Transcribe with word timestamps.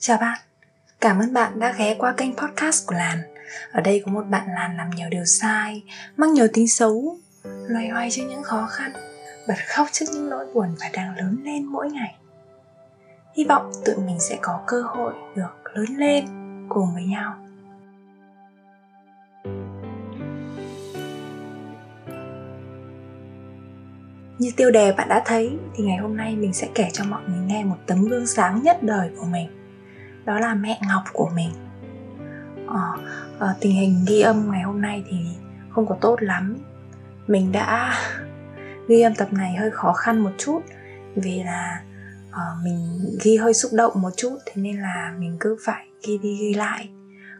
Chào 0.00 0.18
bạn, 0.20 0.38
cảm 1.00 1.18
ơn 1.18 1.32
bạn 1.32 1.58
đã 1.58 1.74
ghé 1.78 1.96
qua 1.98 2.14
kênh 2.16 2.36
podcast 2.36 2.86
của 2.86 2.94
Làn. 2.94 3.18
Ở 3.72 3.80
đây 3.80 4.02
có 4.06 4.12
một 4.12 4.22
bạn 4.30 4.46
Làn 4.54 4.76
làm 4.76 4.90
nhiều 4.90 5.08
điều 5.10 5.24
sai, 5.24 5.82
mắc 6.16 6.28
nhiều 6.30 6.46
tính 6.52 6.68
xấu 6.68 7.16
Loay 7.68 7.88
hoay 7.88 8.10
trước 8.10 8.22
những 8.28 8.42
khó 8.42 8.66
khăn, 8.70 8.92
bật 9.48 9.54
khóc 9.68 9.86
trước 9.92 10.06
những 10.12 10.30
nỗi 10.30 10.46
buồn 10.54 10.74
và 10.80 10.90
đang 10.92 11.16
lớn 11.16 11.42
lên 11.44 11.64
mỗi 11.64 11.90
ngày. 11.90 12.14
Hy 13.36 13.44
vọng 13.44 13.72
tụi 13.84 13.96
mình 13.96 14.20
sẽ 14.20 14.38
có 14.42 14.60
cơ 14.66 14.82
hội 14.82 15.14
được 15.36 15.50
lớn 15.74 15.86
lên 15.96 16.24
cùng 16.68 16.94
với 16.94 17.04
nhau. 17.04 17.34
Như 24.38 24.50
tiêu 24.56 24.70
đề 24.70 24.92
bạn 24.92 25.08
đã 25.08 25.22
thấy 25.26 25.58
thì 25.76 25.84
ngày 25.84 25.96
hôm 25.96 26.16
nay 26.16 26.36
mình 26.36 26.52
sẽ 26.52 26.68
kể 26.74 26.88
cho 26.92 27.04
mọi 27.04 27.22
người 27.28 27.46
nghe 27.46 27.64
một 27.64 27.76
tấm 27.86 28.04
gương 28.04 28.26
sáng 28.26 28.62
nhất 28.62 28.82
đời 28.82 29.10
của 29.18 29.26
mình 29.26 29.57
đó 30.28 30.38
là 30.38 30.54
mẹ 30.54 30.80
ngọc 30.88 31.02
của 31.12 31.30
mình. 31.34 31.50
Ờ, 32.66 32.92
ờ, 33.38 33.54
tình 33.60 33.72
hình 33.72 34.04
ghi 34.08 34.20
âm 34.20 34.50
ngày 34.50 34.62
hôm 34.62 34.80
nay 34.80 35.04
thì 35.10 35.16
không 35.70 35.86
có 35.86 35.96
tốt 36.00 36.16
lắm. 36.20 36.56
Mình 37.26 37.52
đã 37.52 37.94
ghi 38.88 39.00
âm 39.00 39.14
tập 39.14 39.32
này 39.32 39.54
hơi 39.54 39.70
khó 39.70 39.92
khăn 39.92 40.18
một 40.18 40.30
chút 40.38 40.60
vì 41.14 41.42
là 41.42 41.82
uh, 42.28 42.64
mình 42.64 42.98
ghi 43.24 43.36
hơi 43.36 43.54
xúc 43.54 43.72
động 43.74 43.92
một 43.94 44.10
chút 44.16 44.38
thế 44.46 44.62
nên 44.62 44.80
là 44.80 45.14
mình 45.18 45.36
cứ 45.40 45.56
phải 45.64 45.86
ghi 46.06 46.18
đi 46.18 46.36
ghi 46.40 46.54
lại. 46.54 46.88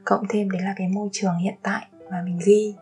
Cộng 0.04 0.24
thêm 0.28 0.50
đấy 0.50 0.62
là 0.62 0.74
cái 0.76 0.88
môi 0.88 1.08
trường 1.12 1.36
hiện 1.36 1.54
tại 1.62 1.86
mà 2.10 2.22
mình 2.24 2.38
ghi 2.46 2.74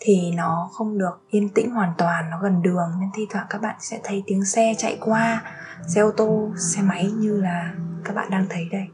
thì 0.00 0.32
nó 0.36 0.70
không 0.72 0.98
được 0.98 1.20
yên 1.30 1.48
tĩnh 1.48 1.70
hoàn 1.70 1.92
toàn 1.98 2.30
nó 2.30 2.38
gần 2.42 2.62
đường. 2.62 2.90
Nên 3.00 3.10
thi 3.14 3.26
thoảng 3.30 3.46
các 3.50 3.62
bạn 3.62 3.76
sẽ 3.80 4.00
thấy 4.04 4.22
tiếng 4.26 4.44
xe 4.44 4.74
chạy 4.78 4.98
qua 5.00 5.42
xe 5.86 6.00
ô 6.00 6.10
tô 6.16 6.50
xe 6.56 6.82
máy 6.82 7.10
như 7.16 7.40
là 7.40 7.74
các 8.04 8.14
bạn 8.14 8.30
đang 8.30 8.46
thấy 8.50 8.68
đây 8.72 8.86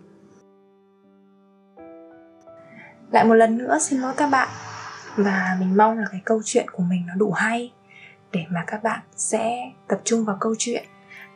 lại 3.12 3.24
một 3.24 3.34
lần 3.34 3.58
nữa 3.58 3.78
xin 3.80 4.00
lỗi 4.00 4.14
các 4.16 4.30
bạn. 4.30 4.48
Và 5.16 5.56
mình 5.60 5.76
mong 5.76 5.98
là 5.98 6.06
cái 6.12 6.20
câu 6.24 6.40
chuyện 6.44 6.70
của 6.70 6.82
mình 6.82 7.06
nó 7.06 7.14
đủ 7.14 7.32
hay 7.32 7.72
để 8.32 8.44
mà 8.50 8.64
các 8.66 8.82
bạn 8.82 9.00
sẽ 9.16 9.72
tập 9.88 10.00
trung 10.04 10.24
vào 10.24 10.36
câu 10.40 10.54
chuyện 10.58 10.84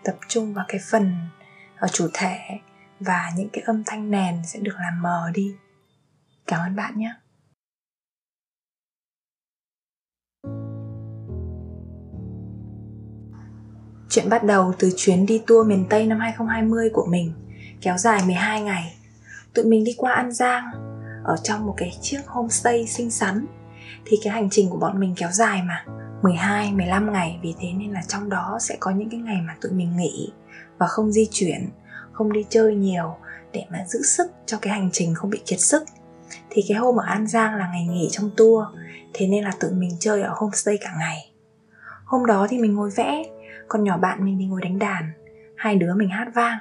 tập 0.05 0.17
trung 0.29 0.55
vào 0.55 0.65
cái 0.69 0.81
phần 0.91 1.15
ở 1.77 1.89
chủ 1.89 2.09
thể 2.13 2.39
và 3.01 3.31
những 3.37 3.49
cái 3.53 3.65
âm 3.67 3.83
thanh 3.87 4.11
nền 4.11 4.35
sẽ 4.45 4.59
được 4.59 4.75
làm 4.81 5.03
mờ 5.03 5.31
đi. 5.35 5.55
Cảm 6.47 6.61
ơn 6.61 6.77
bạn 6.77 6.99
nhé. 6.99 7.15
Chuyện 14.09 14.29
bắt 14.29 14.45
đầu 14.45 14.75
từ 14.79 14.91
chuyến 14.97 15.27
đi 15.27 15.43
tour 15.47 15.69
miền 15.69 15.87
Tây 15.91 16.07
năm 16.07 16.19
2020 16.21 16.91
của 16.93 17.07
mình, 17.11 17.33
kéo 17.81 17.99
dài 17.99 18.21
12 18.27 18.63
ngày. 18.63 18.97
Tụi 19.55 19.65
mình 19.65 19.85
đi 19.85 19.95
qua 19.99 20.13
An 20.13 20.33
Giang, 20.33 20.65
ở 21.25 21.37
trong 21.43 21.67
một 21.67 21.75
cái 21.77 21.97
chiếc 22.01 22.21
homestay 22.27 22.87
xinh 22.87 23.11
xắn 23.11 23.47
thì 24.05 24.19
cái 24.25 24.33
hành 24.33 24.49
trình 24.51 24.71
của 24.71 24.79
bọn 24.79 25.01
mình 25.01 25.15
kéo 25.17 25.31
dài 25.31 25.63
mà 25.63 25.85
12, 26.23 26.73
15 26.73 27.13
ngày 27.13 27.39
vì 27.43 27.55
thế 27.61 27.69
nên 27.73 27.93
là 27.93 28.03
trong 28.09 28.29
đó 28.29 28.59
sẽ 28.61 28.77
có 28.81 28.91
những 28.91 29.11
cái 29.11 29.21
ngày 29.21 29.41
mà 29.47 29.57
tụi 29.61 29.73
mình 29.73 29.97
nghỉ 29.97 30.33
và 30.79 30.87
không 30.87 31.13
di 31.13 31.29
chuyển, 31.31 31.71
không 32.13 32.33
đi 32.33 32.45
chơi 32.49 32.75
nhiều 32.75 33.17
để 33.53 33.65
mà 33.71 33.85
giữ 33.87 34.03
sức 34.03 34.33
cho 34.47 34.59
cái 34.63 34.73
hành 34.73 34.91
trình 34.93 35.15
không 35.15 35.31
bị 35.31 35.41
kiệt 35.47 35.61
sức. 35.61 35.83
Thì 36.51 36.63
cái 36.69 36.79
hôm 36.79 37.01
ở 37.01 37.05
An 37.07 37.27
Giang 37.27 37.55
là 37.55 37.69
ngày 37.73 37.87
nghỉ 37.87 38.09
trong 38.11 38.31
tour, 38.37 38.67
thế 39.13 39.27
nên 39.27 39.45
là 39.45 39.53
tụi 39.61 39.71
mình 39.71 39.97
chơi 40.01 40.23
ở 40.23 40.35
homestay 40.37 40.79
cả 40.81 40.95
ngày. 40.99 41.31
Hôm 42.05 42.27
đó 42.27 42.47
thì 42.51 42.59
mình 42.59 42.75
ngồi 42.75 42.91
vẽ, 42.97 43.23
còn 43.69 43.85
nhỏ 43.85 43.99
bạn 43.99 44.25
mình 44.25 44.37
thì 44.39 44.47
ngồi 44.47 44.61
đánh 44.61 44.79
đàn, 44.79 45.13
hai 45.57 45.77
đứa 45.77 45.95
mình 45.95 46.09
hát 46.09 46.29
vang. 46.35 46.59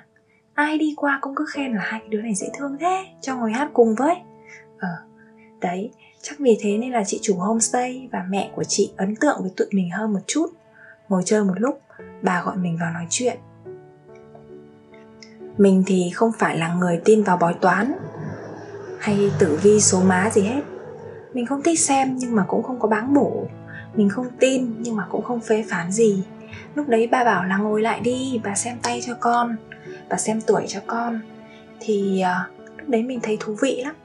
Ai 0.54 0.78
đi 0.78 0.94
qua 0.98 1.20
cũng 1.22 1.36
cứ 1.36 1.46
khen 1.54 1.74
là 1.74 1.82
hai 1.84 2.00
cái 2.00 2.10
đứa 2.10 2.22
này 2.22 2.36
dễ 2.36 2.48
thương 2.58 2.78
thế, 2.80 3.06
cho 3.22 3.36
ngồi 3.36 3.52
hát 3.52 3.70
cùng 3.74 3.96
với 3.96 4.16
ở 4.84 4.96
đấy 5.62 5.92
chắc 6.22 6.40
vì 6.40 6.58
thế 6.62 6.78
nên 6.78 6.92
là 6.92 7.04
chị 7.04 7.20
chủ 7.22 7.36
homestay 7.36 8.10
và 8.12 8.26
mẹ 8.30 8.52
của 8.56 8.64
chị 8.64 8.92
ấn 8.98 9.16
tượng 9.16 9.38
với 9.42 9.52
tụi 9.58 9.68
mình 9.72 9.90
hơn 9.90 10.14
một 10.14 10.20
chút. 10.28 10.46
Ngồi 11.10 11.22
chơi 11.26 11.44
một 11.44 11.54
lúc 11.58 11.82
bà 12.22 12.44
gọi 12.44 12.58
mình 12.58 12.78
vào 12.80 12.92
nói 12.94 13.06
chuyện. 13.10 13.38
Mình 15.58 15.84
thì 15.88 16.12
không 16.16 16.32
phải 16.40 16.58
là 16.58 16.74
người 16.74 17.02
tin 17.06 17.24
vào 17.24 17.38
bói 17.38 17.54
toán 17.54 17.94
hay 19.00 19.32
tử 19.40 19.60
vi 19.64 19.82
số 19.82 20.02
má 20.02 20.30
gì 20.34 20.42
hết. 20.42 20.62
Mình 21.34 21.46
không 21.46 21.64
thích 21.64 21.80
xem 21.80 22.18
nhưng 22.18 22.36
mà 22.36 22.46
cũng 22.48 22.64
không 22.64 22.80
có 22.80 22.88
báng 22.88 23.14
bổ 23.14 23.48
mình 23.96 24.10
không 24.10 24.28
tin 24.40 24.76
nhưng 24.80 24.96
mà 24.96 25.06
cũng 25.10 25.24
không 25.24 25.40
phê 25.40 25.66
phán 25.70 25.92
gì. 25.92 26.24
Lúc 26.76 26.88
đấy 26.88 27.08
bà 27.12 27.24
bảo 27.24 27.44
là 27.44 27.58
ngồi 27.58 27.82
lại 27.82 28.00
đi 28.00 28.42
bà 28.44 28.56
xem 28.56 28.78
tay 28.84 29.02
cho 29.06 29.14
con 29.20 29.56
bà 30.10 30.18
xem 30.18 30.42
tuổi 30.42 30.66
cho 30.68 30.80
con. 30.88 31.20
Thì 31.80 32.24
uh, 32.24 32.62
lúc 32.78 32.90
đấy 32.90 33.04
mình 33.04 33.20
thấy 33.24 33.38
thú 33.40 33.56
vị 33.62 33.82
lắm 33.86 33.96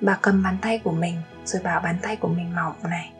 bà 0.00 0.18
cầm 0.22 0.42
bàn 0.42 0.56
tay 0.62 0.80
của 0.84 0.92
mình, 0.92 1.16
rồi 1.44 1.62
bảo 1.62 1.80
bàn 1.80 1.96
tay 2.02 2.16
của 2.16 2.28
mình 2.28 2.54
mỏng 2.54 2.76
này, 2.82 3.12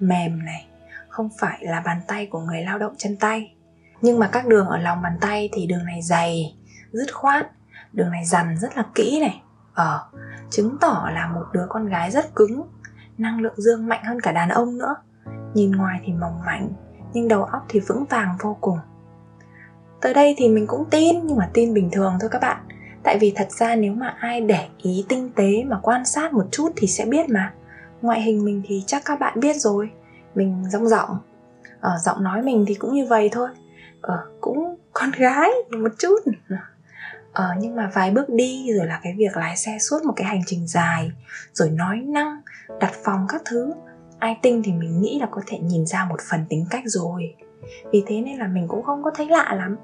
mềm 0.00 0.44
này, 0.44 0.66
không 1.08 1.28
phải 1.38 1.58
là 1.60 1.80
bàn 1.80 2.00
tay 2.06 2.26
của 2.26 2.40
người 2.40 2.62
lao 2.62 2.78
động 2.78 2.94
chân 2.96 3.16
tay. 3.16 3.54
Nhưng 4.00 4.18
mà 4.18 4.28
các 4.32 4.46
đường 4.46 4.66
ở 4.66 4.78
lòng 4.78 5.02
bàn 5.02 5.18
tay 5.20 5.48
thì 5.52 5.66
đường 5.66 5.84
này 5.84 6.02
dày, 6.02 6.56
dứt 6.92 7.14
khoát. 7.14 7.46
Đường 7.92 8.10
này 8.10 8.24
dằn 8.24 8.58
rất 8.58 8.76
là 8.76 8.84
kỹ 8.94 9.20
này. 9.20 9.42
Ờ 9.74 10.08
chứng 10.50 10.76
tỏ 10.80 11.08
là 11.14 11.26
một 11.26 11.44
đứa 11.52 11.66
con 11.68 11.86
gái 11.86 12.10
rất 12.10 12.34
cứng, 12.34 12.62
năng 13.18 13.40
lượng 13.40 13.54
dương 13.56 13.88
mạnh 13.88 14.04
hơn 14.04 14.20
cả 14.20 14.32
đàn 14.32 14.48
ông 14.48 14.78
nữa. 14.78 14.94
Nhìn 15.54 15.72
ngoài 15.72 16.00
thì 16.04 16.12
mỏng 16.12 16.40
mảnh, 16.46 16.68
nhưng 17.12 17.28
đầu 17.28 17.44
óc 17.44 17.64
thì 17.68 17.80
vững 17.80 18.04
vàng 18.04 18.36
vô 18.40 18.56
cùng. 18.60 18.78
Tới 20.00 20.14
đây 20.14 20.34
thì 20.38 20.48
mình 20.48 20.66
cũng 20.66 20.90
tin, 20.90 21.26
nhưng 21.26 21.36
mà 21.36 21.50
tin 21.54 21.74
bình 21.74 21.90
thường 21.92 22.16
thôi 22.20 22.30
các 22.32 22.42
bạn 22.42 22.65
tại 23.06 23.18
vì 23.18 23.32
thật 23.36 23.52
ra 23.52 23.74
nếu 23.74 23.92
mà 23.92 24.16
ai 24.20 24.40
để 24.40 24.68
ý 24.82 25.04
tinh 25.08 25.30
tế 25.36 25.64
mà 25.66 25.80
quan 25.82 26.04
sát 26.04 26.32
một 26.32 26.44
chút 26.50 26.68
thì 26.76 26.86
sẽ 26.86 27.04
biết 27.04 27.28
mà. 27.28 27.52
Ngoại 28.02 28.22
hình 28.22 28.44
mình 28.44 28.62
thì 28.66 28.84
chắc 28.86 29.02
các 29.04 29.20
bạn 29.20 29.40
biết 29.40 29.56
rồi. 29.56 29.90
Mình 30.34 30.64
rong 30.68 30.88
rộng 30.88 31.08
ở 31.80 31.90
ờ, 31.90 31.98
giọng 31.98 32.24
nói 32.24 32.42
mình 32.42 32.64
thì 32.68 32.74
cũng 32.74 32.94
như 32.94 33.06
vậy 33.06 33.28
thôi. 33.32 33.48
Ờ 34.00 34.26
cũng 34.40 34.76
con 34.92 35.10
gái 35.16 35.50
một 35.70 35.92
chút. 35.98 36.16
Ờ 37.32 37.54
nhưng 37.60 37.76
mà 37.76 37.90
vài 37.94 38.10
bước 38.10 38.28
đi 38.28 38.72
rồi 38.78 38.86
là 38.86 39.00
cái 39.02 39.14
việc 39.18 39.36
lái 39.36 39.56
xe 39.56 39.78
suốt 39.80 40.04
một 40.04 40.12
cái 40.16 40.26
hành 40.26 40.42
trình 40.46 40.66
dài 40.66 41.12
rồi 41.52 41.70
nói 41.70 41.96
năng 41.98 42.40
đặt 42.80 42.92
phòng 43.04 43.26
các 43.28 43.42
thứ 43.44 43.74
ai 44.18 44.38
tinh 44.42 44.62
thì 44.64 44.72
mình 44.72 45.00
nghĩ 45.00 45.18
là 45.20 45.26
có 45.30 45.42
thể 45.46 45.58
nhìn 45.58 45.86
ra 45.86 46.04
một 46.04 46.20
phần 46.30 46.40
tính 46.48 46.66
cách 46.70 46.82
rồi. 46.86 47.34
Vì 47.92 48.02
thế 48.06 48.20
nên 48.20 48.38
là 48.38 48.46
mình 48.46 48.68
cũng 48.68 48.82
không 48.82 49.02
có 49.02 49.10
thấy 49.16 49.26
lạ 49.26 49.54
lắm. 49.58 49.76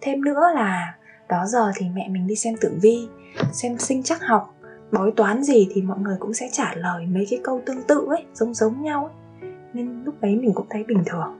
Thêm 0.00 0.24
nữa 0.24 0.42
là 0.54 0.94
đó 1.28 1.44
giờ 1.46 1.72
thì 1.76 1.86
mẹ 1.94 2.08
mình 2.08 2.26
đi 2.26 2.36
xem 2.36 2.54
tử 2.60 2.78
vi, 2.82 3.08
xem 3.52 3.78
sinh 3.78 4.02
chắc 4.02 4.22
học. 4.22 4.54
Bói 4.92 5.12
toán 5.16 5.42
gì 5.42 5.68
thì 5.74 5.82
mọi 5.82 5.98
người 5.98 6.16
cũng 6.20 6.34
sẽ 6.34 6.48
trả 6.52 6.74
lời 6.74 7.06
mấy 7.06 7.26
cái 7.30 7.40
câu 7.44 7.62
tương 7.66 7.82
tự 7.82 8.06
ấy, 8.08 8.24
giống 8.34 8.54
giống 8.54 8.82
nhau 8.82 9.04
ấy. 9.04 9.50
Nên 9.72 10.04
lúc 10.04 10.14
đấy 10.20 10.36
mình 10.36 10.52
cũng 10.54 10.66
thấy 10.70 10.84
bình 10.84 11.02
thường. 11.06 11.38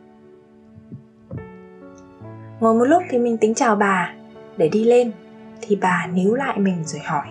Ngồi 2.60 2.74
một 2.74 2.84
lúc 2.84 3.02
thì 3.10 3.18
mình 3.18 3.38
tính 3.38 3.54
chào 3.54 3.76
bà. 3.76 4.14
Để 4.56 4.68
đi 4.68 4.84
lên, 4.84 5.12
thì 5.60 5.76
bà 5.76 6.06
níu 6.12 6.34
lại 6.34 6.58
mình 6.58 6.84
rồi 6.84 7.02
hỏi. 7.04 7.26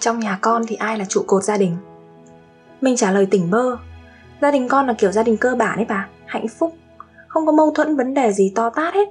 Trong 0.00 0.18
nhà 0.18 0.38
con 0.40 0.62
thì 0.68 0.76
ai 0.76 0.98
là 0.98 1.04
trụ 1.04 1.24
cột 1.26 1.44
gia 1.44 1.56
đình? 1.56 1.76
Mình 2.80 2.96
trả 2.96 3.10
lời 3.10 3.26
tỉnh 3.26 3.50
bơ. 3.50 3.76
Gia 4.42 4.50
đình 4.50 4.68
con 4.68 4.86
là 4.86 4.92
kiểu 4.92 5.12
gia 5.12 5.22
đình 5.22 5.36
cơ 5.36 5.54
bản 5.54 5.76
ấy 5.76 5.86
bà. 5.88 6.08
Hạnh 6.26 6.48
phúc 6.48 6.74
không 7.30 7.46
có 7.46 7.52
mâu 7.52 7.70
thuẫn 7.74 7.96
vấn 7.96 8.14
đề 8.14 8.32
gì 8.32 8.52
to 8.56 8.70
tát 8.70 8.94
hết. 8.94 9.08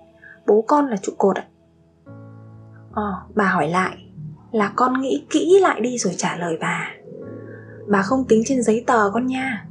Bố 0.48 0.64
con 0.68 0.88
là 0.88 0.98
trụ 0.98 1.12
cột 1.18 1.36
ạ. 1.36 1.46
Ờ 2.92 3.26
bà 3.36 3.46
hỏi 3.46 3.70
lại 3.70 4.12
là 4.52 4.74
con 4.76 5.02
nghĩ 5.02 5.26
kỹ 5.30 5.60
lại 5.62 5.82
đi 5.82 5.98
rồi 5.98 6.14
trả 6.18 6.38
lời 6.38 6.58
bà. 6.62 6.92
Bà 7.88 8.02
không 8.02 8.26
tính 8.28 8.42
trên 8.46 8.64
giấy 8.64 8.84
tờ 8.88 9.12
con 9.14 9.26
nha. 9.26 9.66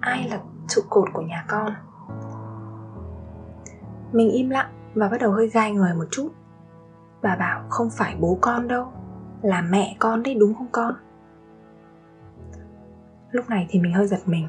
Ai 0.00 0.28
là 0.28 0.40
trụ 0.68 0.80
cột 0.90 1.08
của 1.12 1.22
nhà 1.22 1.44
con? 1.48 1.72
Mình 4.12 4.30
im 4.30 4.50
lặng 4.50 4.72
và 4.94 5.08
bắt 5.08 5.20
đầu 5.20 5.32
hơi 5.32 5.48
gai 5.48 5.72
người 5.72 5.94
một 5.94 6.04
chút. 6.10 6.28
Bà 7.22 7.36
bảo 7.36 7.64
không 7.68 7.90
phải 7.90 8.16
bố 8.20 8.38
con 8.40 8.68
đâu, 8.68 8.92
là 9.42 9.62
mẹ 9.62 9.96
con 9.98 10.22
đấy, 10.22 10.34
đúng 10.34 10.54
không 10.54 10.68
con? 10.72 10.94
Lúc 13.30 13.48
này 13.48 13.66
thì 13.70 13.80
mình 13.80 13.92
hơi 13.92 14.06
giật 14.06 14.20
mình. 14.26 14.48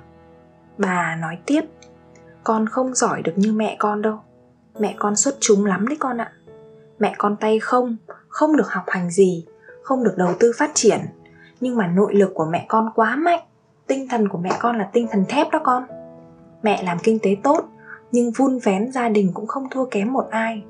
Bà 0.77 1.15
nói 1.15 1.37
tiếp 1.45 1.61
con 2.49 2.69
không 2.69 2.93
giỏi 2.93 3.21
được 3.21 3.31
như 3.35 3.53
mẹ 3.53 3.75
con 3.79 4.01
đâu. 4.01 4.19
Mẹ 4.79 4.95
con 4.99 5.15
xuất 5.15 5.35
chúng 5.39 5.65
lắm 5.65 5.87
đấy 5.87 5.97
con 5.99 6.17
ạ. 6.17 6.31
Mẹ 6.99 7.15
con 7.17 7.35
tay 7.35 7.59
không 7.59 7.97
không 8.27 8.55
được 8.55 8.67
học 8.67 8.83
hành 8.87 9.09
gì, 9.09 9.45
không 9.83 10.03
được 10.03 10.13
đầu 10.17 10.33
tư 10.39 10.51
phát 10.57 10.71
triển. 10.73 10.99
Nhưng 11.59 11.77
mà 11.77 11.87
nội 11.87 12.15
lực 12.15 12.31
của 12.33 12.45
mẹ 12.45 12.65
con 12.69 12.89
quá 12.95 13.15
mạnh, 13.15 13.39
tinh 13.87 14.07
thần 14.09 14.27
của 14.27 14.37
mẹ 14.37 14.49
con 14.59 14.77
là 14.77 14.89
tinh 14.93 15.07
thần 15.11 15.25
thép 15.29 15.51
đó 15.51 15.59
con. 15.63 15.83
Mẹ 16.61 16.83
làm 16.83 16.97
kinh 17.03 17.19
tế 17.23 17.35
tốt, 17.43 17.65
nhưng 18.11 18.31
vun 18.31 18.59
vén 18.63 18.91
gia 18.91 19.09
đình 19.09 19.31
cũng 19.33 19.47
không 19.47 19.69
thua 19.69 19.85
kém 19.85 20.13
một 20.13 20.27
ai. 20.29 20.63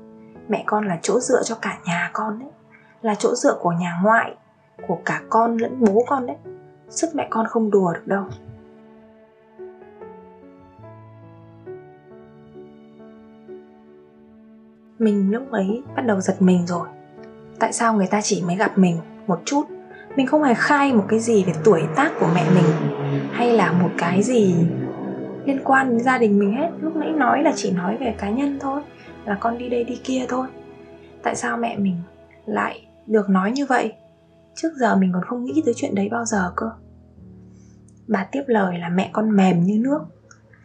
Mẹ 0.48 0.64
con 0.66 0.88
là 0.88 0.98
chỗ 1.02 1.20
dựa 1.20 1.42
cho 1.42 1.54
cả 1.62 1.78
nhà 1.84 2.10
con 2.12 2.38
đấy, 2.38 2.50
là 3.02 3.14
chỗ 3.14 3.34
dựa 3.34 3.58
của 3.60 3.72
nhà 3.72 4.00
ngoại, 4.02 4.34
của 4.88 4.98
cả 5.04 5.22
con 5.28 5.56
lẫn 5.56 5.84
bố 5.84 6.04
con 6.06 6.26
đấy. 6.26 6.36
Sức 6.88 7.10
mẹ 7.14 7.26
con 7.30 7.46
không 7.46 7.70
đùa 7.70 7.92
được 7.92 8.06
đâu. 8.06 8.24
Mình 15.00 15.30
lúc 15.30 15.50
ấy 15.50 15.82
bắt 15.96 16.02
đầu 16.06 16.20
giật 16.20 16.42
mình 16.42 16.66
rồi. 16.66 16.88
Tại 17.58 17.72
sao 17.72 17.94
người 17.94 18.06
ta 18.06 18.20
chỉ 18.22 18.42
mới 18.46 18.56
gặp 18.56 18.78
mình 18.78 18.96
một 19.26 19.40
chút? 19.44 19.62
Mình 20.16 20.26
không 20.26 20.42
hề 20.42 20.54
khai 20.54 20.92
một 20.92 21.04
cái 21.08 21.20
gì 21.20 21.44
về 21.44 21.52
tuổi 21.64 21.82
tác 21.96 22.12
của 22.20 22.28
mẹ 22.34 22.50
mình, 22.54 22.64
Hay 23.32 23.52
là 23.52 23.72
một 23.72 23.88
cái 23.98 24.22
gì 24.22 24.54
liên 25.44 25.60
quan 25.64 25.90
đến 25.90 26.00
gia 26.00 26.18
đình 26.18 26.38
mình 26.38 26.52
hết. 26.52 26.70
Lúc 26.80 26.96
nãy 26.96 27.12
nói 27.12 27.42
là 27.42 27.52
chỉ 27.56 27.70
nói 27.70 27.96
về 28.00 28.14
cá 28.18 28.30
nhân 28.30 28.58
thôi, 28.60 28.82
Là 29.24 29.36
con 29.40 29.58
đi 29.58 29.68
đây 29.68 29.84
đi 29.84 30.00
kia 30.04 30.26
thôi. 30.28 30.46
Tại 31.22 31.36
sao 31.36 31.56
mẹ 31.56 31.76
mình 31.76 31.96
lại 32.46 32.86
được 33.06 33.28
nói 33.28 33.52
như 33.52 33.66
vậy? 33.66 33.92
Trước 34.54 34.70
giờ 34.76 34.96
mình 34.96 35.10
còn 35.12 35.24
không 35.24 35.44
nghĩ 35.44 35.62
tới 35.64 35.74
chuyện 35.76 35.94
đấy 35.94 36.08
bao 36.10 36.24
giờ 36.24 36.52
cơ. 36.56 36.70
Bà 38.08 38.26
tiếp 38.32 38.42
lời 38.46 38.78
là 38.78 38.88
mẹ 38.88 39.10
con 39.12 39.36
mềm 39.36 39.62
như 39.62 39.78
nước, 39.78 40.00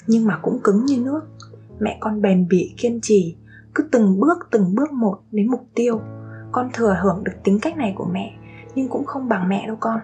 Nhưng 0.07 0.25
mà 0.25 0.39
cũng 0.41 0.59
cứng 0.63 0.85
như 0.85 0.97
nước. 0.97 1.21
Mẹ 1.79 1.97
con 1.99 2.21
bền 2.21 2.47
bỉ, 2.47 2.73
kiên 2.77 2.99
trì 3.01 3.35
cứ 3.75 3.83
từng 3.91 4.19
bước 4.19 4.47
từng 4.51 4.75
bước 4.75 4.91
một 4.91 5.19
đến 5.31 5.51
mục 5.51 5.67
tiêu. 5.75 6.01
Con 6.51 6.69
thừa 6.73 6.97
hưởng 7.03 7.23
được 7.23 7.33
tính 7.43 7.59
cách 7.61 7.77
này 7.77 7.93
của 7.95 8.05
mẹ, 8.05 8.33
Nhưng 8.75 8.89
cũng 8.89 9.05
không 9.05 9.29
bằng 9.29 9.49
mẹ 9.49 9.67
đâu 9.67 9.77
con. 9.79 9.99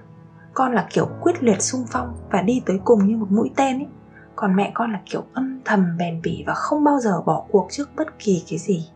Con 0.54 0.74
là 0.74 0.88
kiểu 0.90 1.08
quyết 1.22 1.44
liệt 1.44 1.62
sung 1.62 1.86
phong 1.90 2.16
Và 2.32 2.42
đi 2.42 2.64
tới 2.66 2.80
cùng 2.84 3.08
như 3.08 3.18
một 3.18 3.28
mũi 3.32 3.52
tên 3.56 3.78
ấy. 3.78 3.88
Còn 4.36 4.56
mẹ 4.56 4.72
con 4.74 4.92
là 4.92 5.02
kiểu 5.06 5.24
âm 5.34 5.62
thầm, 5.66 5.98
bền 5.98 6.22
bỉ 6.24 6.44
Và 6.48 6.54
không 6.54 6.84
bao 6.84 7.00
giờ 7.00 7.22
bỏ 7.26 7.46
cuộc 7.52 7.68
trước 7.72 7.90
bất 7.96 8.20
kỳ 8.20 8.44
cái 8.50 8.60
gì. 8.60 8.90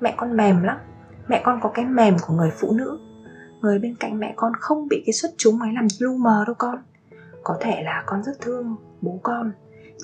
Mẹ 0.00 0.14
con 0.16 0.36
mềm 0.36 0.62
lắm. 0.62 0.76
Mẹ 1.28 1.42
con 1.44 1.60
có 1.62 1.68
cái 1.68 1.84
mềm 1.84 2.16
của 2.26 2.34
người 2.34 2.50
phụ 2.50 2.72
nữ. 2.72 2.98
Người 3.60 3.78
bên 3.78 3.96
cạnh 4.00 4.18
mẹ 4.18 4.32
con 4.36 4.52
không 4.60 4.88
bị 4.88 5.02
cái 5.06 5.12
xuất 5.12 5.30
chúng 5.36 5.60
ấy 5.60 5.72
làm 5.72 5.86
lu 6.00 6.16
mờ 6.16 6.44
đâu 6.46 6.54
con. 6.58 6.78
Có 7.44 7.56
thể 7.60 7.82
là 7.82 8.02
con 8.06 8.22
rất 8.22 8.32
thương 8.40 8.76
bố 9.00 9.20
con, 9.22 9.52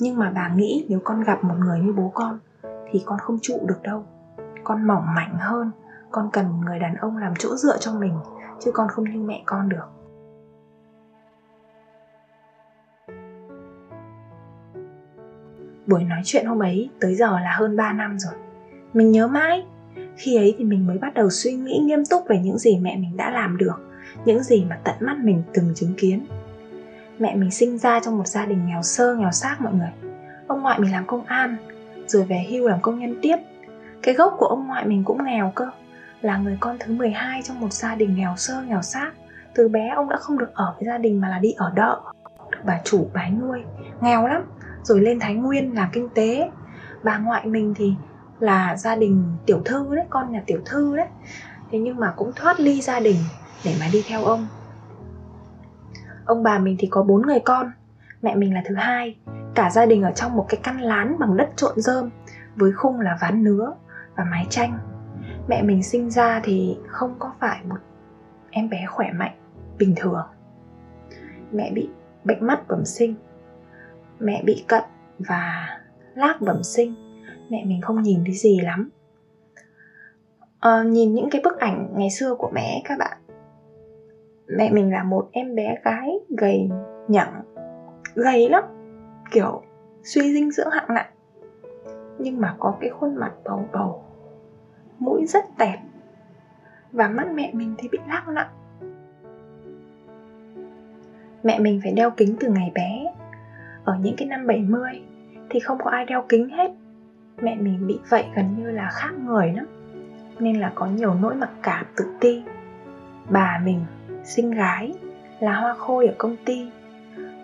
nhưng 0.01 0.17
mà 0.17 0.33
bà 0.35 0.55
nghĩ 0.55 0.87
nếu 0.89 1.01
con 1.05 1.23
gặp 1.23 1.45
một 1.45 1.55
người 1.59 1.81
như 1.81 1.93
bố 1.93 2.11
con 2.15 2.39
thì 2.91 3.03
con 3.07 3.19
không 3.19 3.39
trụ 3.43 3.61
được 3.69 3.83
đâu. 3.83 4.05
Con 4.65 4.87
mỏng 4.87 5.05
mảnh 5.15 5.37
hơn, 5.39 5.71
con 6.11 6.31
cần 6.33 6.47
một 6.47 6.59
người 6.67 6.79
đàn 6.79 6.95
ông 6.95 7.17
làm 7.17 7.33
chỗ 7.39 7.57
dựa 7.57 7.79
cho 7.79 7.93
mình, 7.93 8.15
chứ 8.61 8.71
con 8.75 8.89
không 8.89 9.05
như 9.05 9.21
mẹ 9.21 9.43
con 9.47 9.69
được. 9.69 9.89
Buổi 15.87 16.05
nói 16.05 16.21
chuyện 16.25 16.47
hôm 16.47 16.63
ấy 16.63 16.91
tới 17.01 17.15
giờ 17.15 17.41
là 17.41 17.57
hơn 17.59 17.77
3 17.77 17.93
năm 17.93 18.19
rồi. 18.19 18.35
Mình 18.93 19.13
nhớ 19.13 19.29
mãi. 19.29 19.67
Khi 20.17 20.37
ấy 20.37 20.55
thì 20.59 20.65
mình 20.65 20.87
mới 20.87 20.99
bắt 20.99 21.15
đầu 21.15 21.31
suy 21.31 21.53
nghĩ 21.53 21.79
nghiêm 21.83 22.05
túc 22.11 22.23
về 22.29 22.39
những 22.39 22.59
gì 22.59 22.79
mẹ 22.79 22.97
mình 22.97 23.17
đã 23.17 23.31
làm 23.31 23.57
được, 23.57 23.81
những 24.25 24.43
gì 24.43 24.65
mà 24.65 24.79
tận 24.85 24.95
mắt 25.01 25.17
mình 25.19 25.43
từng 25.55 25.73
chứng 25.75 25.95
kiến. 25.97 26.27
Mẹ 27.19 27.37
mình 27.37 27.51
sinh 27.51 27.79
ra 27.79 28.01
trong 28.01 28.19
một 28.19 28.27
gia 28.27 28.47
đình 28.47 28.67
nghèo 28.67 28.83
sơ, 28.83 29.15
nghèo 29.15 29.31
xác 29.31 29.57
mọi 29.61 29.73
người. 29.73 30.13
Ông 30.47 30.63
ngoại 30.63 30.81
mình 30.81 30.93
làm 30.93 31.07
công 31.07 31.25
an 31.25 31.57
rồi 32.11 32.25
về 32.25 32.47
hưu 32.51 32.69
làm 32.69 32.81
công 32.81 32.99
nhân 32.99 33.19
tiếp. 33.23 33.37
Cái 34.03 34.15
gốc 34.15 34.35
của 34.39 34.47
ông 34.47 34.67
ngoại 34.67 34.87
mình 34.87 35.05
cũng 35.05 35.25
nghèo 35.25 35.53
cơ. 35.55 35.71
Là 36.21 36.37
người 36.37 36.57
con 36.61 36.77
thứ 36.81 36.95
12 36.95 37.43
trong 37.43 37.61
một 37.61 37.73
gia 37.73 37.95
đình 37.95 38.15
nghèo 38.15 38.35
sơ, 38.37 38.63
nghèo 38.63 38.83
xác 38.83 39.13
từ 39.55 39.69
bé 39.69 39.89
ông 39.89 40.09
đã 40.09 40.17
không 40.17 40.39
được 40.39 40.55
ở 40.55 40.75
với 40.77 40.87
gia 40.87 40.99
đình 40.99 41.21
mà 41.21 41.29
là 41.29 41.39
đi 41.39 41.53
ở 41.53 41.73
đợ. 41.75 42.01
Được 42.51 42.59
bà 42.65 42.81
chủ 42.85 43.11
bái 43.15 43.31
nuôi. 43.31 43.63
Nghèo 44.01 44.27
lắm. 44.27 44.43
Rồi 44.83 45.01
lên 45.01 45.21
thái 45.21 45.35
nguyên 45.35 45.75
làm 45.75 45.89
kinh 45.93 46.09
tế. 46.09 46.51
Bà 47.03 47.19
ngoại 47.19 47.47
mình 47.47 47.75
thì 47.77 47.95
là 48.41 48.77
gia 48.77 48.97
đình 48.97 49.25
tiểu 49.47 49.63
thư 49.65 49.97
đấy, 49.97 50.05
con 50.11 50.33
nhà 50.33 50.43
tiểu 50.47 50.61
thư 50.65 50.97
đấy. 50.97 51.07
Thế 51.71 51.79
nhưng 51.79 51.97
mà 51.97 52.13
cũng 52.17 52.33
thoát 52.37 52.61
ly 52.61 52.81
gia 52.81 53.01
đình 53.01 53.17
để 53.65 53.75
mà 53.81 53.87
đi 53.93 54.05
theo 54.09 54.25
ông. 54.25 54.47
Ông 56.25 56.43
bà 56.43 56.59
mình 56.59 56.77
thì 56.79 56.89
có 56.91 57.03
bốn 57.03 57.23
người 57.23 57.41
con. 57.41 57.73
Mẹ 58.23 58.35
mình 58.35 58.55
là 58.55 58.63
thứ 58.69 58.75
hai 58.75 59.17
cả 59.59 59.71
gia 59.71 59.87
đình 59.87 60.03
ở 60.03 60.11
trong 60.11 60.37
một 60.37 60.47
cái 60.49 60.61
căn 60.63 60.81
lán 60.81 61.17
bằng 61.19 61.37
đất 61.37 61.49
trộn 61.57 61.73
rơm 61.77 62.11
với 62.57 62.73
khung 62.73 63.01
là 63.01 63.19
ván 63.21 63.45
nứa 63.45 63.75
và 64.17 64.25
mái 64.25 64.47
tranh. 64.51 64.79
Mẹ 65.49 65.63
mình 65.63 65.83
sinh 65.83 66.11
ra 66.11 66.41
thì 66.45 66.79
không 66.87 67.15
có 67.19 67.33
phải 67.41 67.61
một 67.69 67.77
em 68.51 68.71
bé 68.71 68.87
khỏe 68.87 69.13
mạnh 69.13 69.37
bình 69.79 69.95
thường. 69.97 70.27
Mẹ 71.53 71.71
bị 71.75 71.89
bệnh 72.25 72.47
mắt 72.47 72.69
bẩm 72.69 72.85
sinh 72.85 73.15
mẹ 74.19 74.43
bị 74.45 74.65
cận 74.69 74.83
và 75.19 75.69
lác 76.15 76.41
bẩm 76.41 76.63
sinh. 76.63 76.95
Mẹ 77.51 77.65
mình 77.65 77.81
không 77.81 78.03
nhìn 78.03 78.21
thấy 78.25 78.35
gì 78.35 78.61
lắm. 78.61 78.91
À, 80.61 80.83
nhìn 80.83 81.15
những 81.15 81.31
cái 81.31 81.41
bức 81.45 81.59
ảnh 81.59 81.93
ngày 81.97 82.11
xưa 82.11 82.35
của 82.35 82.51
mẹ 82.55 82.83
các 82.85 82.99
bạn. 82.99 83.19
Mẹ 84.47 84.71
mình 84.71 84.93
là 84.93 85.03
một 85.03 85.29
em 85.33 85.55
bé 85.55 85.77
gái 85.85 86.11
gầy 86.29 86.69
nhẳng 87.09 87.43
gầy 88.15 88.49
lắm 88.49 88.78
kiểu 89.31 89.63
suy 90.03 90.33
dinh 90.33 90.51
dưỡng 90.51 90.71
hạng 90.71 90.95
nặng. 90.95 91.11
Nhưng 92.19 92.41
mà 92.41 92.55
có 92.59 92.77
cái 92.81 92.91
khuôn 92.91 93.17
mặt 93.17 93.33
bầu 93.45 93.69
bầu, 93.73 94.05
mũi 94.99 95.27
rất 95.27 95.45
tẹt 95.59 95.79
và 96.93 97.09
mắt 97.09 97.27
mẹ 97.35 97.51
mình 97.53 97.75
thì 97.79 97.89
bị 97.89 97.99
lác 98.09 98.29
nặng 98.29 98.49
mẹ 101.43 101.59
mình 101.59 101.81
phải 101.83 101.93
đeo 101.93 102.11
kính 102.11 102.37
từ 102.41 102.49
ngày 102.49 102.73
bé. 102.75 103.05
Ở 103.85 103.97
những 104.03 104.15
cái 104.17 104.29
năm 104.29 104.47
70 104.47 105.03
thì 105.51 105.61
không 105.61 105.79
có 105.85 105.91
ai 105.91 106.05
đeo 106.05 106.25
kính 106.29 106.49
hết. 106.49 106.71
Mẹ 107.41 107.55
mình 107.55 107.87
bị 107.87 107.99
vậy 108.09 108.25
gần 108.37 108.55
như 108.59 108.71
là 108.71 108.91
khác 108.93 109.11
người 109.27 109.53
lắm. 109.53 109.67
Nên 110.39 110.61
là 110.61 110.73
có 110.75 110.87
nhiều 110.87 111.15
nỗi 111.15 111.35
mặc 111.35 111.51
cảm 111.63 111.87
tự 111.97 112.05
ti. 112.21 112.43
Bà 113.31 113.61
mình 113.65 113.81
sinh 114.25 114.51
gái 114.51 114.95
là 115.41 115.61
hoa 115.61 115.75
khôi 115.75 116.07
ở 116.07 116.15
công 116.19 116.37
ty. 116.45 116.71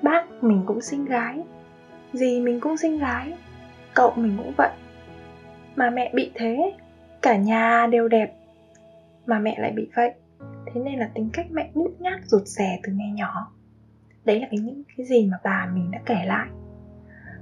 Bác 0.02 0.42
mình 0.42 0.62
cũng 0.66 0.81
sinh 0.81 1.04
gái 1.04 1.44
gì 2.14 2.40
mình 2.40 2.61
cũng 2.61 2.76
sinh 2.76 2.99
gái, 2.99 3.34
cậu 3.94 4.12
mình 4.16 4.37
cũng 4.38 4.52
vậy. 4.56 4.70
Mà 5.76 5.90
mẹ 5.90 6.11
bị 6.14 6.31
thế, 6.34 6.72
cả 7.22 7.37
nhà 7.37 7.87
đều 7.87 8.08
đẹp, 8.08 8.34
mà 9.26 9.38
mẹ 9.38 9.56
lại 9.58 9.72
bị 9.72 9.90
vậy. 9.96 10.12
Thế 10.66 10.81
nên 10.81 10.99
là 10.99 11.11
tính 11.14 11.31
cách 11.32 11.46
mẹ 11.50 11.70
nhút 11.75 11.90
nhát, 11.99 12.20
rụt 12.25 12.43
rè 12.46 12.78
từ 12.82 12.93
ngày 12.93 13.11
nhỏ. 13.11 13.52
Đấy 14.25 14.40
là 14.40 14.46
cái 14.50 14.61
những 14.61 14.82
cái 14.96 15.06
gì 15.06 15.26
mà 15.26 15.38
bà 15.44 15.70
mình 15.75 15.90
đã 15.90 15.99
kể 16.06 16.25
lại. 16.26 16.49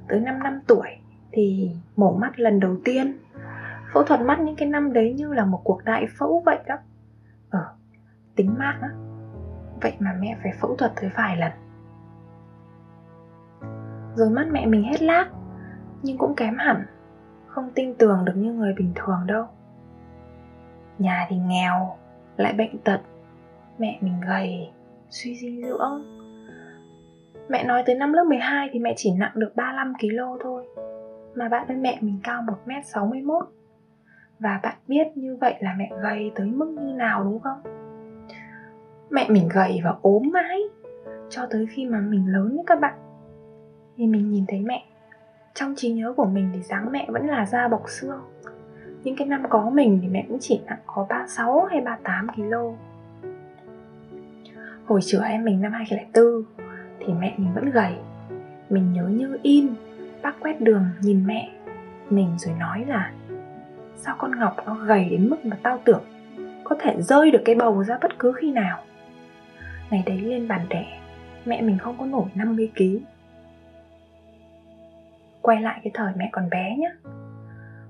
Tới 0.08 0.20
5 0.20 0.38
năm 0.42 0.60
tuổi 0.66 0.88
thì 1.32 1.70
mổ 1.96 2.12
mắt 2.12 2.40
lần 2.40 2.60
đầu 2.60 2.76
tiên. 2.84 3.18
Phẫu 3.92 4.02
thuật 4.02 4.20
mắt 4.20 4.40
những 4.40 4.56
cái 4.56 4.68
năm 4.68 4.92
đấy 4.92 5.12
như 5.12 5.32
là 5.32 5.44
một 5.44 5.60
cuộc 5.64 5.84
đại 5.84 6.06
phẫu 6.18 6.42
vậy 6.46 6.58
đó. 6.66 6.76
Ờ 7.50 7.74
tính 8.36 8.54
mạng 8.58 8.78
á. 8.82 8.88
Vậy 9.80 9.92
mà 9.98 10.16
mẹ 10.20 10.36
phải 10.42 10.52
phẫu 10.60 10.76
thuật 10.76 10.92
tới 11.00 11.10
vài 11.16 11.36
lần 11.36 11.52
rồi 14.14 14.30
mắt 14.30 14.46
mẹ 14.50 14.66
mình 14.66 14.82
hết 14.82 15.02
lác, 15.02 15.28
nhưng 16.02 16.18
cũng 16.18 16.34
kém 16.34 16.56
hẳn, 16.58 16.86
không 17.46 17.70
tin 17.74 17.94
tưởng 17.94 18.24
được 18.24 18.32
như 18.36 18.52
người 18.52 18.74
bình 18.78 18.92
thường 18.94 19.20
đâu. 19.26 19.46
Nhà 20.98 21.26
thì 21.28 21.36
nghèo, 21.36 21.96
lại 22.36 22.52
bệnh 22.52 22.78
tật, 22.78 23.00
mẹ 23.78 23.98
mình 24.00 24.20
gầy, 24.28 24.70
suy 25.10 25.36
dinh 25.36 25.62
dưỡng. 25.62 26.04
Mẹ 27.48 27.64
nói 27.64 27.82
tới 27.86 27.94
năm 27.94 28.12
lớp 28.12 28.24
12 28.24 28.68
thì 28.72 28.78
mẹ 28.78 28.94
chỉ 28.96 29.12
nặng 29.18 29.32
được 29.34 29.56
35 29.56 29.92
kg 30.00 30.42
thôi, 30.42 30.66
Mà 31.34 31.48
bạn 31.48 31.64
với 31.68 31.76
mẹ 31.76 31.98
mình 32.00 32.20
cao 32.22 32.42
1m61 32.66 33.42
Và 34.38 34.60
bạn 34.62 34.76
biết 34.88 35.06
như 35.14 35.36
vậy 35.40 35.54
là 35.60 35.74
mẹ 35.78 35.90
gầy 36.02 36.32
tới 36.34 36.46
mức 36.46 36.68
như 36.68 36.92
nào 36.94 37.24
đúng 37.24 37.40
không? 37.40 37.62
Mẹ 39.10 39.26
mình 39.28 39.48
gầy 39.54 39.80
và 39.84 39.94
ốm 40.02 40.22
mãi, 40.32 40.58
Cho 41.30 41.46
tới 41.50 41.66
khi 41.70 41.86
mà 41.86 42.00
mình 42.00 42.32
lớn 42.32 42.56
như 42.56 42.62
các 42.66 42.80
bạn. 42.80 42.94
Thì 43.96 44.06
mình 44.06 44.30
nhìn 44.30 44.44
thấy 44.48 44.60
mẹ. 44.60 44.84
Trong 45.54 45.74
trí 45.76 45.92
nhớ 45.92 46.12
của 46.16 46.26
mình 46.26 46.50
thì 46.54 46.62
dáng 46.62 46.92
mẹ 46.92 47.06
vẫn 47.08 47.26
là 47.26 47.46
da 47.46 47.68
bọc 47.68 47.84
xương. 47.88 48.20
Những 49.04 49.16
cái 49.16 49.26
năm 49.26 49.42
có 49.50 49.70
mình 49.70 49.98
thì 50.02 50.08
mẹ 50.08 50.24
cũng 50.28 50.38
chỉ 50.40 50.60
nặng 50.66 50.78
có 50.86 51.06
36 51.08 51.64
hay 51.64 51.80
38 51.80 52.28
kg. 52.28 52.54
Hồi 54.86 55.00
chữa 55.02 55.22
em 55.22 55.44
mình 55.44 55.60
năm 55.60 55.72
2004 55.72 56.42
thì 57.00 57.12
mẹ 57.20 57.34
mình 57.36 57.54
vẫn 57.54 57.70
gầy. 57.70 57.92
Mình 58.70 58.92
nhớ 58.92 59.08
như 59.08 59.38
in, 59.42 59.68
bác 60.22 60.40
quét 60.40 60.60
đường 60.60 60.84
nhìn 61.00 61.26
mẹ. 61.26 61.50
Mình 62.10 62.28
rồi 62.38 62.54
nói 62.58 62.84
là, 62.88 63.12
sao 63.96 64.14
con 64.18 64.38
ngọc 64.38 64.56
nó 64.66 64.74
gầy 64.74 65.08
đến 65.10 65.30
mức 65.30 65.44
mà 65.44 65.56
tao 65.62 65.78
tưởng 65.84 66.02
có 66.64 66.76
thể 66.80 67.02
rơi 67.02 67.30
được 67.30 67.42
cái 67.44 67.54
bầu 67.54 67.84
ra 67.84 67.98
bất 68.02 68.18
cứ 68.18 68.32
khi 68.32 68.52
nào? 68.52 68.78
Ngày 69.90 70.02
đấy 70.06 70.20
lên 70.20 70.48
bàn 70.48 70.66
đẻ, 70.68 71.00
mẹ 71.44 71.62
mình 71.62 71.78
không 71.78 71.96
có 71.98 72.06
nổi 72.06 72.24
50 72.34 72.70
kg 72.76 73.11
quay 75.42 75.62
lại 75.62 75.80
cái 75.84 75.90
thời 75.94 76.12
mẹ 76.16 76.28
còn 76.32 76.50
bé 76.50 76.76
nhé 76.78 76.90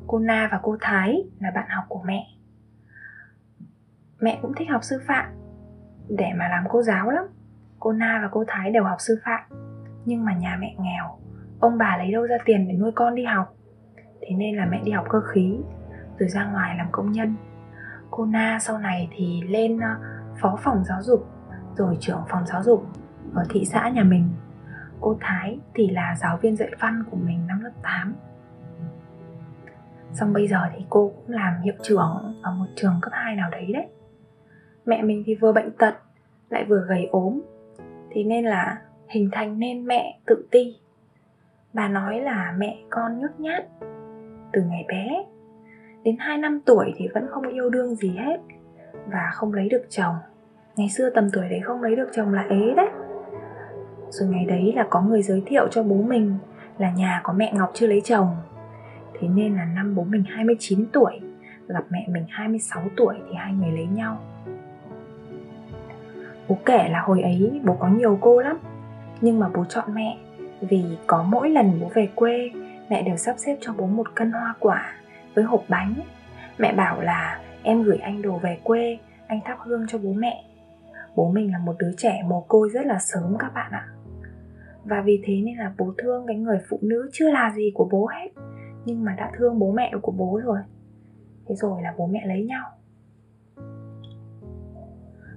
cô 0.06 0.18
na 0.18 0.49
và 0.52 0.61
cô 0.62 0.76
thái 0.80 1.25
là 1.40 1.50
bạn 1.50 1.68
học 1.68 1.85
của 1.88 2.02
mẹ. 2.04 2.26
Mẹ 4.21 4.38
cũng 4.42 4.52
thích 4.56 4.71
học 4.71 4.85
sư 4.85 5.00
phạm, 5.06 5.25
để 6.09 6.26
mà 6.37 6.49
làm 6.49 6.64
cô 6.68 6.82
giáo 6.82 7.11
lắm. 7.11 7.25
Cô 7.82 7.92
Na 7.92 8.18
và 8.23 8.28
cô 8.32 8.44
Thái 8.49 8.71
đều 8.71 8.85
học 8.85 8.97
sư 9.00 9.18
phạm, 9.25 9.40
Nhưng 10.04 10.25
mà 10.25 10.35
nhà 10.35 10.56
mẹ 10.61 10.75
nghèo, 10.78 11.18
Ông 11.61 11.78
bà 11.78 11.97
lấy 11.97 12.12
đâu 12.12 12.26
ra 12.26 12.37
tiền 12.44 12.68
để 12.68 12.75
nuôi 12.75 12.92
con 12.94 13.14
đi 13.14 13.25
học? 13.25 13.54
Thế 14.21 14.37
nên 14.37 14.56
là 14.56 14.66
mẹ 14.66 14.80
đi 14.85 14.92
học 14.92 15.06
cơ 15.09 15.21
khí, 15.32 15.59
Rồi 16.18 16.28
ra 16.28 16.44
ngoài 16.52 16.76
làm 16.78 16.87
công 16.92 17.12
nhân. 17.12 17.35
Cô 18.11 18.25
Na 18.25 18.59
sau 18.61 18.78
này 18.78 19.09
thì 19.16 19.42
lên 19.49 19.78
ờ, 19.80 19.97
phó 20.40 20.59
phòng 20.62 20.85
giáo 20.85 21.02
dục, 21.02 21.28
Rồi 21.76 21.97
trưởng 22.00 22.23
phòng 22.28 22.47
giáo 22.47 22.62
dục 22.62 22.87
Ở 23.35 23.44
thị 23.50 23.64
xã 23.64 23.88
nhà 23.88 24.02
mình. 24.02 24.28
Cô 25.02 25.16
Thái 25.21 25.59
thì 25.75 25.90
là 25.90 26.14
giáo 26.21 26.38
viên 26.42 26.56
dạy 26.56 26.71
văn 26.80 27.04
của 27.11 27.16
mình 27.16 27.47
năm 27.47 27.61
lớp 27.61 27.71
8 27.82 28.14
Xong 30.12 30.32
bây 30.32 30.49
giờ 30.49 30.59
thì 30.76 30.85
cô 30.90 31.12
cũng 31.16 31.35
làm 31.35 31.61
hiệu 31.62 31.75
trưởng 31.82 32.40
ở 32.42 32.52
một 32.52 32.66
trường 32.76 32.99
cấp 33.02 33.12
2 33.14 33.37
nào 33.37 33.50
đấy 33.50 33.71
đấy. 33.73 33.87
Mẹ 34.87 35.02
mình 35.02 35.23
thì 35.26 35.35
vừa 35.35 35.52
bệnh 35.52 35.71
tật, 35.78 35.94
lại 36.50 36.64
vừa 36.68 36.85
gầy 36.88 37.09
ốm. 37.11 37.40
Thì 38.11 38.25
nên 38.25 38.44
là 38.44 38.82
hình 39.09 39.28
thành 39.32 39.59
nên 39.59 39.87
mẹ 39.87 40.18
tự 40.26 40.49
ti. 40.50 40.76
Bà 41.73 41.88
nói 41.88 42.21
là 42.21 42.54
mẹ 42.59 42.78
con 42.90 43.21
nhút 43.21 43.30
nhát 43.38 43.64
Từ 44.52 44.62
ngày 44.62 44.85
bé. 44.88 45.25
Đến 46.02 46.16
2 46.18 46.38
năm 46.38 46.61
tuổi 46.66 46.92
thì 46.97 47.09
vẫn 47.14 47.26
không 47.30 47.49
yêu 47.49 47.71
đương 47.71 47.94
gì 47.94 48.16
hết 48.16 48.40
Và 49.06 49.30
không 49.32 49.52
lấy 49.52 49.68
được 49.68 49.82
chồng. 49.88 50.14
Ngày 50.76 50.88
xưa 50.88 51.11
tầm 51.11 51.28
tuổi 51.32 51.49
đấy 51.49 51.61
không 51.64 51.82
lấy 51.82 51.97
được 51.97 52.09
chồng 52.12 52.35
là 52.35 52.42
ế 52.42 52.75
đấy. 52.76 52.88
Rồi 54.12 54.28
ngày 54.28 54.45
đấy 54.45 54.73
là 54.76 54.87
có 54.90 55.00
người 55.00 55.23
giới 55.23 55.42
thiệu 55.47 55.69
cho 55.71 55.83
bố 55.83 55.97
mình 55.97 56.35
Là 56.78 56.90
nhà 56.90 57.21
có 57.25 57.33
mẹ 57.33 57.52
Ngọc 57.54 57.71
chưa 57.75 57.87
lấy 57.87 58.00
chồng. 58.00 58.37
Thế 59.21 59.28
nên 59.28 59.57
là 59.57 59.64
năm 59.64 59.95
bố 59.95 60.04
mình 60.04 60.25
29 60.28 60.87
tuổi, 60.92 61.21
Gặp 61.69 61.85
mẹ 61.90 62.07
mình 62.09 62.25
26 62.28 62.83
tuổi 62.97 63.14
thì 63.28 63.35
hai 63.35 63.52
người 63.52 63.73
lấy 63.73 63.87
nhau. 63.87 64.19
Bố 66.49 66.59
kể 66.64 66.88
là 66.88 67.00
hồi 67.00 67.23
ấy 67.23 67.61
bố 67.64 67.76
có 67.81 67.88
nhiều 67.88 68.19
cô 68.21 68.40
lắm, 68.40 68.59
Nhưng 69.21 69.40
mà 69.40 69.49
bố 69.54 69.64
chọn 69.64 69.95
mẹ 69.95 70.19
Vì 70.61 70.85
có 71.07 71.23
mỗi 71.23 71.50
lần 71.50 71.81
bố 71.81 71.90
về 71.95 72.09
quê, 72.14 72.50
Mẹ 72.90 73.02
đều 73.02 73.16
sắp 73.16 73.35
xếp 73.38 73.57
cho 73.61 73.73
bố 73.78 73.87
một 73.87 74.07
cân 74.14 74.33
hoa 74.33 74.54
quả 74.59 74.92
Với 75.35 75.45
hộp 75.45 75.64
bánh. 75.69 75.95
Mẹ 76.59 76.73
bảo 76.73 77.00
là, 77.00 77.40
em 77.62 77.83
gửi 77.83 77.99
anh 77.99 78.23
đồ 78.23 78.38
về 78.38 78.59
quê, 78.62 78.99
Anh 79.26 79.40
thắp 79.45 79.59
hương 79.61 79.87
cho 79.88 79.99
bố 79.99 80.12
mẹ. 80.12 80.45
Bố 81.16 81.31
mình 81.31 81.52
là 81.52 81.59
một 81.59 81.75
đứa 81.78 81.92
trẻ 81.97 82.23
mồ 82.28 82.40
côi 82.40 82.71
rất 82.71 82.87
là 82.87 82.99
sớm 82.99 83.37
các 83.38 83.54
bạn 83.54 83.73
ạ. 83.73 83.88
Và 84.84 85.02
vì 85.04 85.22
thế 85.24 85.34
nên 85.44 85.56
là 85.56 85.72
bố 85.78 85.94
thương 85.98 86.26
cái 86.26 86.36
người 86.36 86.58
phụ 86.68 86.78
nữ 86.82 87.10
chưa 87.12 87.30
là 87.30 87.52
gì 87.56 87.72
của 87.74 87.88
bố 87.92 88.06
hết. 88.06 88.28
Nhưng 88.84 89.04
mà 89.04 89.14
đã 89.18 89.30
thương 89.38 89.58
bố 89.58 89.72
mẹ 89.72 89.92
của 90.02 90.12
bố 90.12 90.40
rồi. 90.44 90.58
Thế 91.46 91.54
rồi 91.54 91.82
là 91.82 91.94
bố 91.98 92.06
mẹ 92.06 92.26
lấy 92.26 92.44
nhau. 92.44 92.64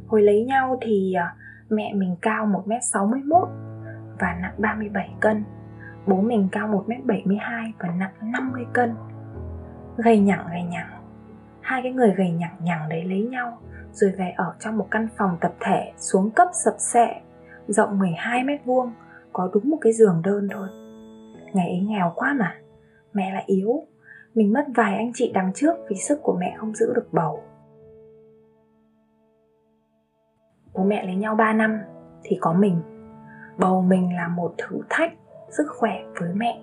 Hồi 0.07 0.21
lấy 0.21 0.45
nhau 0.45 0.77
thì 0.81 1.13
à, 1.13 1.35
mẹ 1.69 1.93
mình 1.93 2.15
cao 2.21 2.45
1m61 2.45 3.47
và 4.19 4.37
nặng 4.41 4.53
37 4.57 5.15
cân. 5.19 5.43
Bố 6.07 6.21
mình 6.21 6.47
cao 6.51 6.67
1m72 6.67 7.71
và 7.79 7.89
nặng 7.97 8.13
50 8.21 8.65
cân. 8.73 8.95
Gầy 9.97 10.19
nhẳng 10.19 10.47
gầy 10.51 10.63
nhẳng. 10.63 10.89
Hai 11.61 11.81
cái 11.83 11.91
người 11.91 12.13
gầy 12.17 12.31
nhẳng 12.31 12.55
nhẳng 12.61 12.89
đấy 12.89 13.03
lấy 13.03 13.21
nhau, 13.21 13.57
Rồi 13.91 14.11
về 14.17 14.33
ở 14.37 14.53
trong 14.59 14.77
một 14.77 14.87
căn 14.91 15.07
phòng 15.17 15.37
tập 15.41 15.53
thể 15.59 15.91
xuống 15.97 16.31
cấp 16.31 16.47
sập 16.65 16.73
sệ, 16.77 17.07
Rộng 17.67 17.99
12 17.99 18.43
mét 18.43 18.65
vuông. 18.65 18.93
Có 19.36 19.50
đúng 19.54 19.70
một 19.70 19.77
cái 19.82 19.94
giường 19.94 20.22
đơn 20.24 20.48
thôi. 20.51 20.68
Ngày 21.54 21.68
ấy 21.70 21.80
nghèo 21.80 22.13
quá 22.15 22.36
mà, 22.39 22.56
Mẹ 23.13 23.34
lại 23.34 23.44
yếu. 23.46 23.84
Mình 24.34 24.54
mất 24.54 24.65
vài 24.75 24.96
anh 24.96 25.12
chị 25.13 25.32
đằng 25.34 25.54
trước 25.54 25.75
vì 25.89 25.96
sức 25.96 26.20
của 26.24 26.38
mẹ 26.39 26.56
không 26.58 26.75
giữ 26.75 26.94
được 26.96 27.08
bầu. 27.12 27.44
Bố 30.74 30.84
mẹ 30.84 31.06
lấy 31.06 31.15
nhau 31.15 31.36
3 31.36 31.54
năm 31.54 31.80
thì 32.24 32.38
có 32.42 32.54
mình. 32.54 32.82
Bầu 33.58 33.82
mình 33.82 34.15
là 34.15 34.27
một 34.27 34.54
thử 34.58 34.82
thách 34.89 35.13
sức 35.50 35.68
khỏe 35.70 36.04
với 36.20 36.30
mẹ. 36.34 36.62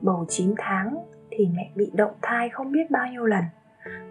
Bầu 0.00 0.24
9 0.28 0.54
tháng 0.58 0.98
thì 1.30 1.48
mẹ 1.56 1.70
bị 1.74 1.90
động 1.94 2.14
thai 2.22 2.48
không 2.48 2.72
biết 2.72 2.90
bao 2.90 3.06
nhiêu 3.06 3.24
lần. 3.24 3.44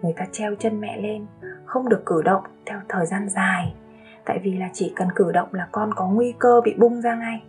Người 0.02 0.12
ta 0.16 0.26
treo 0.32 0.54
chân 0.54 0.80
mẹ 0.80 1.00
lên, 1.00 1.26
không 1.64 1.88
được 1.88 2.02
cử 2.06 2.22
động 2.22 2.42
theo 2.66 2.80
thời 2.88 3.06
gian 3.06 3.28
dài. 3.28 3.74
Tại 4.24 4.38
vì 4.42 4.56
là 4.56 4.68
chỉ 4.72 4.92
cần 4.96 5.08
cử 5.14 5.32
động 5.32 5.48
là 5.52 5.68
con 5.72 5.90
có 5.94 6.08
nguy 6.08 6.34
cơ 6.38 6.60
bị 6.64 6.74
bung 6.78 7.00
ra 7.00 7.14
ngay 7.14 7.42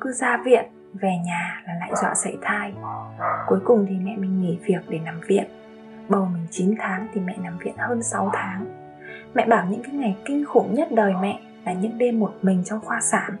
cứ 0.00 0.12
ra 0.12 0.36
viện, 0.44 0.64
về 0.94 1.12
nhà 1.24 1.62
là 1.66 1.74
lại 1.74 1.92
dọa 2.02 2.14
sảy 2.14 2.38
thai 2.42 2.72
cuối 3.46 3.60
cùng 3.64 3.86
thì 3.88 3.94
mẹ 3.98 4.16
mình 4.16 4.40
nghỉ 4.40 4.58
việc 4.62 4.80
để 4.88 4.98
nằm 4.98 5.20
viện 5.26 5.44
bầu 6.08 6.28
mình 6.32 6.46
9 6.50 6.74
tháng 6.78 7.08
thì 7.12 7.20
mẹ 7.20 7.36
nằm 7.42 7.58
viện 7.58 7.74
hơn 7.78 8.02
6 8.02 8.30
tháng 8.32 8.80
Mẹ 9.34 9.46
bảo 9.46 9.66
những 9.70 9.82
cái 9.82 9.94
ngày 9.94 10.16
kinh 10.24 10.44
khủng 10.44 10.74
nhất 10.74 10.88
đời 10.92 11.14
mẹ 11.20 11.40
là 11.64 11.72
những 11.72 11.98
đêm 11.98 12.20
một 12.20 12.34
mình 12.42 12.62
trong 12.64 12.80
khoa 12.80 13.00
sản, 13.00 13.36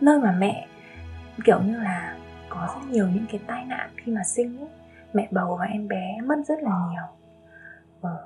Nơi 0.00 0.18
mà 0.18 0.36
mẹ, 0.38 0.66
kiểu 1.44 1.60
như 1.62 1.78
là, 1.78 2.16
có 2.48 2.68
rất 2.74 2.90
nhiều 2.90 3.08
những 3.08 3.26
cái 3.32 3.40
tai 3.46 3.64
nạn 3.64 3.90
khi 3.96 4.12
mà 4.12 4.22
sinh 4.24 4.58
ấy. 4.58 4.68
Mẹ 5.12 5.28
bầu 5.30 5.56
và 5.60 5.64
em 5.64 5.88
bé 5.88 6.20
mất 6.24 6.36
rất 6.46 6.62
là 6.62 6.70
nhiều 6.90 7.02
ừ. 8.00 8.16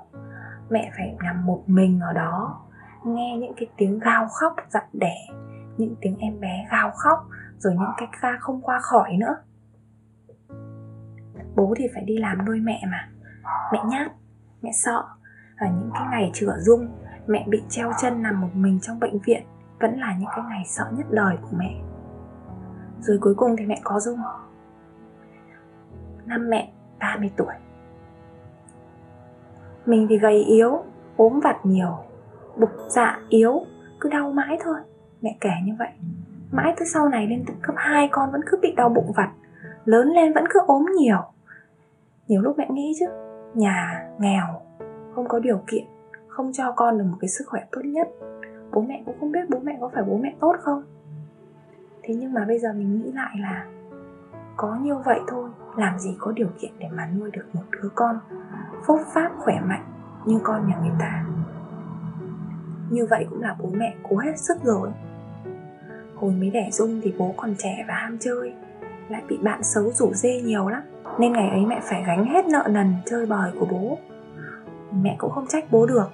Mẹ 0.70 0.90
phải 0.96 1.16
nằm 1.22 1.46
một 1.46 1.62
mình 1.66 2.00
ở 2.00 2.12
đó, 2.12 2.60
Nghe 3.04 3.36
những 3.36 3.52
cái 3.56 3.68
tiếng 3.76 3.98
gào 3.98 4.28
khóc 4.28 4.56
dặn 4.68 4.84
đẻ, 4.92 5.16
Những 5.76 5.94
tiếng 6.00 6.16
em 6.18 6.40
bé 6.40 6.66
gào 6.70 6.90
khóc 6.90 7.28
rồi 7.58 7.74
những 7.74 7.92
cái 7.96 8.08
ca 8.20 8.36
không 8.40 8.60
qua 8.62 8.80
khỏi 8.80 9.16
nữa. 9.16 9.36
Bố 11.56 11.74
thì 11.76 11.84
phải 11.94 12.04
đi 12.04 12.18
làm 12.18 12.44
nuôi 12.44 12.60
mẹ 12.60 12.82
mà. 12.90 13.08
Mẹ 13.72 13.78
nhát, 13.90 14.12
mẹ 14.62 14.70
sợ. 14.84 15.04
Và 15.60 15.68
những 15.68 15.90
cái 15.94 16.06
ngày 16.10 16.30
chữa 16.34 16.56
dung 16.58 16.88
mẹ 17.26 17.46
bị 17.48 17.62
treo 17.68 17.92
chân 18.00 18.22
nằm 18.22 18.40
một 18.40 18.48
mình 18.54 18.80
trong 18.80 19.00
bệnh 19.00 19.18
viện 19.18 19.42
vẫn 19.80 19.98
là 20.00 20.16
những 20.18 20.28
cái 20.36 20.44
ngày 20.48 20.62
sợ 20.66 20.84
nhất 20.92 21.06
đời 21.10 21.36
của 21.42 21.56
mẹ. 21.56 21.80
Rồi 23.00 23.18
cuối 23.20 23.34
cùng 23.34 23.56
thì 23.58 23.66
mẹ 23.66 23.80
có 23.84 24.00
dung 24.00 24.18
năm 26.26 26.50
mẹ 26.50 26.72
30 27.00 27.30
tuổi. 27.36 27.54
Mình 29.86 30.06
thì 30.10 30.18
gầy 30.18 30.44
yếu 30.44 30.84
ốm 31.16 31.40
vặt 31.44 31.56
nhiều 31.66 31.98
bụng 32.56 32.88
dạ 32.88 33.20
yếu 33.28 33.66
cứ 34.00 34.08
đau 34.10 34.32
mãi 34.32 34.58
thôi. 34.64 34.76
Mẹ 35.22 35.36
kể 35.40 35.50
như 35.64 35.72
vậy 35.78 35.90
mãi 36.50 36.74
tới 36.78 36.86
sau 36.86 37.08
này 37.08 37.26
lên 37.26 37.44
từ 37.46 37.54
cấp 37.62 37.74
2 37.78 38.08
con 38.12 38.30
vẫn 38.32 38.40
cứ 38.46 38.58
bị 38.62 38.74
đau 38.76 38.88
bụng 38.88 39.12
vặt, 39.16 39.30
lớn 39.84 40.08
lên 40.08 40.32
vẫn 40.32 40.44
cứ 40.50 40.60
ốm 40.66 40.86
nhiều. 40.98 41.22
Nhiều 42.28 42.42
lúc 42.42 42.58
mẹ 42.58 42.66
nghĩ 42.70 42.92
chứ, 43.00 43.06
nhà 43.54 44.06
nghèo, 44.18 44.46
không 45.14 45.28
có 45.28 45.38
điều 45.38 45.60
kiện, 45.66 45.84
không 46.28 46.52
cho 46.52 46.72
con 46.72 46.98
được 46.98 47.04
một 47.04 47.16
cái 47.20 47.28
sức 47.28 47.44
khỏe 47.46 47.60
tốt 47.72 47.80
nhất. 47.84 48.08
Bố 48.72 48.82
mẹ 48.82 49.02
cũng 49.06 49.16
không 49.20 49.32
biết 49.32 49.50
bố 49.50 49.58
mẹ 49.58 49.78
có 49.80 49.90
phải 49.94 50.02
bố 50.02 50.16
mẹ 50.16 50.34
tốt 50.40 50.56
không. 50.60 50.82
Thế 52.02 52.14
nhưng 52.14 52.32
mà 52.32 52.44
bây 52.44 52.58
giờ 52.58 52.72
mình 52.72 52.96
nghĩ 52.96 53.12
lại 53.12 53.36
là 53.40 53.66
có 54.56 54.76
như 54.82 54.96
vậy 54.96 55.20
thôi, 55.28 55.50
làm 55.76 55.98
gì 55.98 56.16
có 56.18 56.32
điều 56.32 56.48
kiện 56.60 56.70
để 56.78 56.86
mà 56.92 57.08
nuôi 57.18 57.30
được 57.30 57.44
một 57.52 57.62
đứa 57.70 57.88
con 57.94 58.20
phúc 58.86 59.00
pháp 59.14 59.32
khỏe 59.38 59.60
mạnh 59.60 59.84
như 60.26 60.38
con 60.42 60.68
nhà 60.68 60.76
người 60.82 60.96
ta. 61.00 61.24
Như 62.90 63.06
vậy 63.10 63.26
cũng 63.30 63.42
là 63.42 63.56
bố 63.60 63.68
mẹ 63.72 63.96
cố 64.08 64.16
hết 64.16 64.38
sức 64.38 64.56
rồi 64.62 64.92
hồi 66.20 66.32
mới 66.32 66.50
đẻ 66.50 66.68
dung 66.72 67.00
thì 67.04 67.14
bố 67.18 67.34
còn 67.36 67.54
trẻ 67.58 67.84
và 67.88 67.94
ham 67.94 68.18
chơi, 68.20 68.52
lại 69.08 69.22
bị 69.28 69.38
bạn 69.42 69.62
xấu 69.62 69.92
rủ 69.92 70.14
dê 70.14 70.40
nhiều 70.40 70.68
lắm. 70.68 70.82
Nên 71.18 71.32
ngày 71.32 71.48
ấy 71.48 71.66
mẹ 71.66 71.80
phải 71.82 72.04
gánh 72.06 72.24
hết 72.24 72.46
nợ 72.46 72.68
nần 72.70 72.94
chơi 73.06 73.26
bời 73.26 73.50
của 73.60 73.66
bố. 73.70 73.98
Mẹ 75.02 75.16
cũng 75.18 75.30
không 75.30 75.46
trách 75.46 75.64
bố 75.70 75.86
được, 75.86 76.10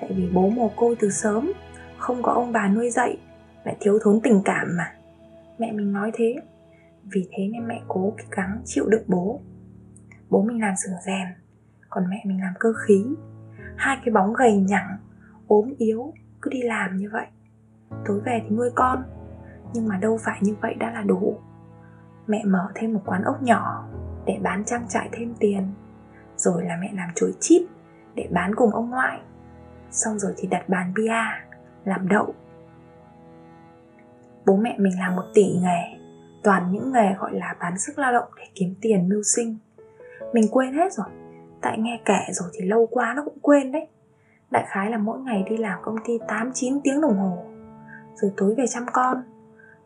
tại 0.00 0.10
vì 0.16 0.28
bố 0.34 0.48
mồ 0.48 0.70
côi 0.76 0.96
từ 1.00 1.10
sớm, 1.10 1.52
không 1.98 2.22
có 2.22 2.32
ông 2.32 2.52
bà 2.52 2.68
nuôi 2.68 2.90
dạy, 2.90 3.18
lại 3.64 3.76
thiếu 3.80 3.98
thốn 4.02 4.20
tình 4.22 4.42
cảm 4.44 4.66
mà. 4.78 4.92
Mẹ 5.58 5.72
mình 5.72 5.92
nói 5.92 6.10
thế, 6.14 6.34
vì 7.12 7.28
thế 7.30 7.48
nên 7.52 7.68
mẹ 7.68 7.82
cố 7.88 8.12
gắng 8.30 8.60
chịu 8.64 8.86
đựng 8.88 9.04
bố. 9.06 9.40
Bố 10.30 10.42
mình 10.42 10.60
làm 10.60 10.74
sửa 10.84 10.92
rèn, 11.06 11.26
còn 11.90 12.04
mẹ 12.10 12.22
mình 12.24 12.40
làm 12.40 12.54
cơ 12.60 12.72
khí. 12.86 13.04
Hai 13.76 13.96
cái 14.04 14.12
bóng 14.12 14.32
gầy 14.32 14.56
nhẳng 14.56 14.96
ốm 15.46 15.74
yếu, 15.78 16.12
cứ 16.42 16.50
đi 16.50 16.62
làm 16.62 16.96
như 16.96 17.10
vậy. 17.12 17.26
Tối 18.06 18.20
về 18.24 18.42
thì 18.44 18.56
nuôi 18.56 18.70
con 18.74 19.02
nhưng 19.72 19.88
mà 19.88 19.96
đâu 19.96 20.18
phải 20.24 20.38
như 20.40 20.54
vậy 20.60 20.74
đã 20.74 20.90
là 20.90 21.02
đủ. 21.02 21.38
Mẹ 22.26 22.44
mở 22.44 22.68
thêm 22.74 22.94
một 22.94 23.00
quán 23.06 23.22
ốc 23.22 23.42
nhỏ 23.42 23.88
để 24.26 24.38
bán 24.42 24.64
trang 24.64 24.86
trải 24.88 25.08
thêm 25.12 25.34
tiền. 25.38 25.72
Rồi 26.36 26.64
là 26.64 26.76
mẹ 26.80 26.90
làm 26.92 27.08
chuối 27.14 27.34
chip 27.40 27.62
để 28.14 28.28
bán 28.32 28.54
cùng 28.54 28.70
ông 28.70 28.90
ngoại. 28.90 29.20
Xong 29.90 30.18
rồi 30.18 30.34
thì 30.36 30.48
đặt 30.48 30.68
bàn 30.68 30.92
bia, 30.94 31.22
làm 31.84 32.08
đậu. 32.08 32.34
Bố 34.46 34.56
mẹ 34.56 34.76
mình 34.78 34.92
làm 35.00 35.16
một 35.16 35.24
tỷ 35.34 35.56
nghề, 35.62 35.98
toàn 36.42 36.72
những 36.72 36.92
nghề 36.92 37.14
gọi 37.14 37.34
là 37.34 37.56
bán 37.60 37.78
sức 37.78 37.98
lao 37.98 38.12
động 38.12 38.28
để 38.36 38.44
kiếm 38.54 38.74
tiền 38.80 39.08
mưu 39.08 39.22
sinh. 39.22 39.58
Mình 40.32 40.44
quên 40.50 40.74
hết 40.74 40.92
rồi, 40.92 41.06
tại 41.62 41.78
nghe 41.78 42.00
kể 42.04 42.18
rồi 42.30 42.48
thì 42.52 42.66
lâu 42.66 42.86
quá 42.90 43.12
nó 43.16 43.24
cũng 43.24 43.38
quên 43.42 43.72
đấy. 43.72 43.88
Đại 44.50 44.64
khái 44.68 44.90
là 44.90 44.98
mỗi 44.98 45.18
ngày 45.20 45.44
đi 45.50 45.56
làm 45.56 45.78
công 45.82 45.96
ty 46.06 46.18
8-9 46.18 46.80
tiếng 46.84 47.00
đồng 47.00 47.18
hồ, 47.18 47.44
rồi 48.14 48.32
tối 48.36 48.54
về 48.54 48.64
chăm 48.66 48.86
con 48.92 49.22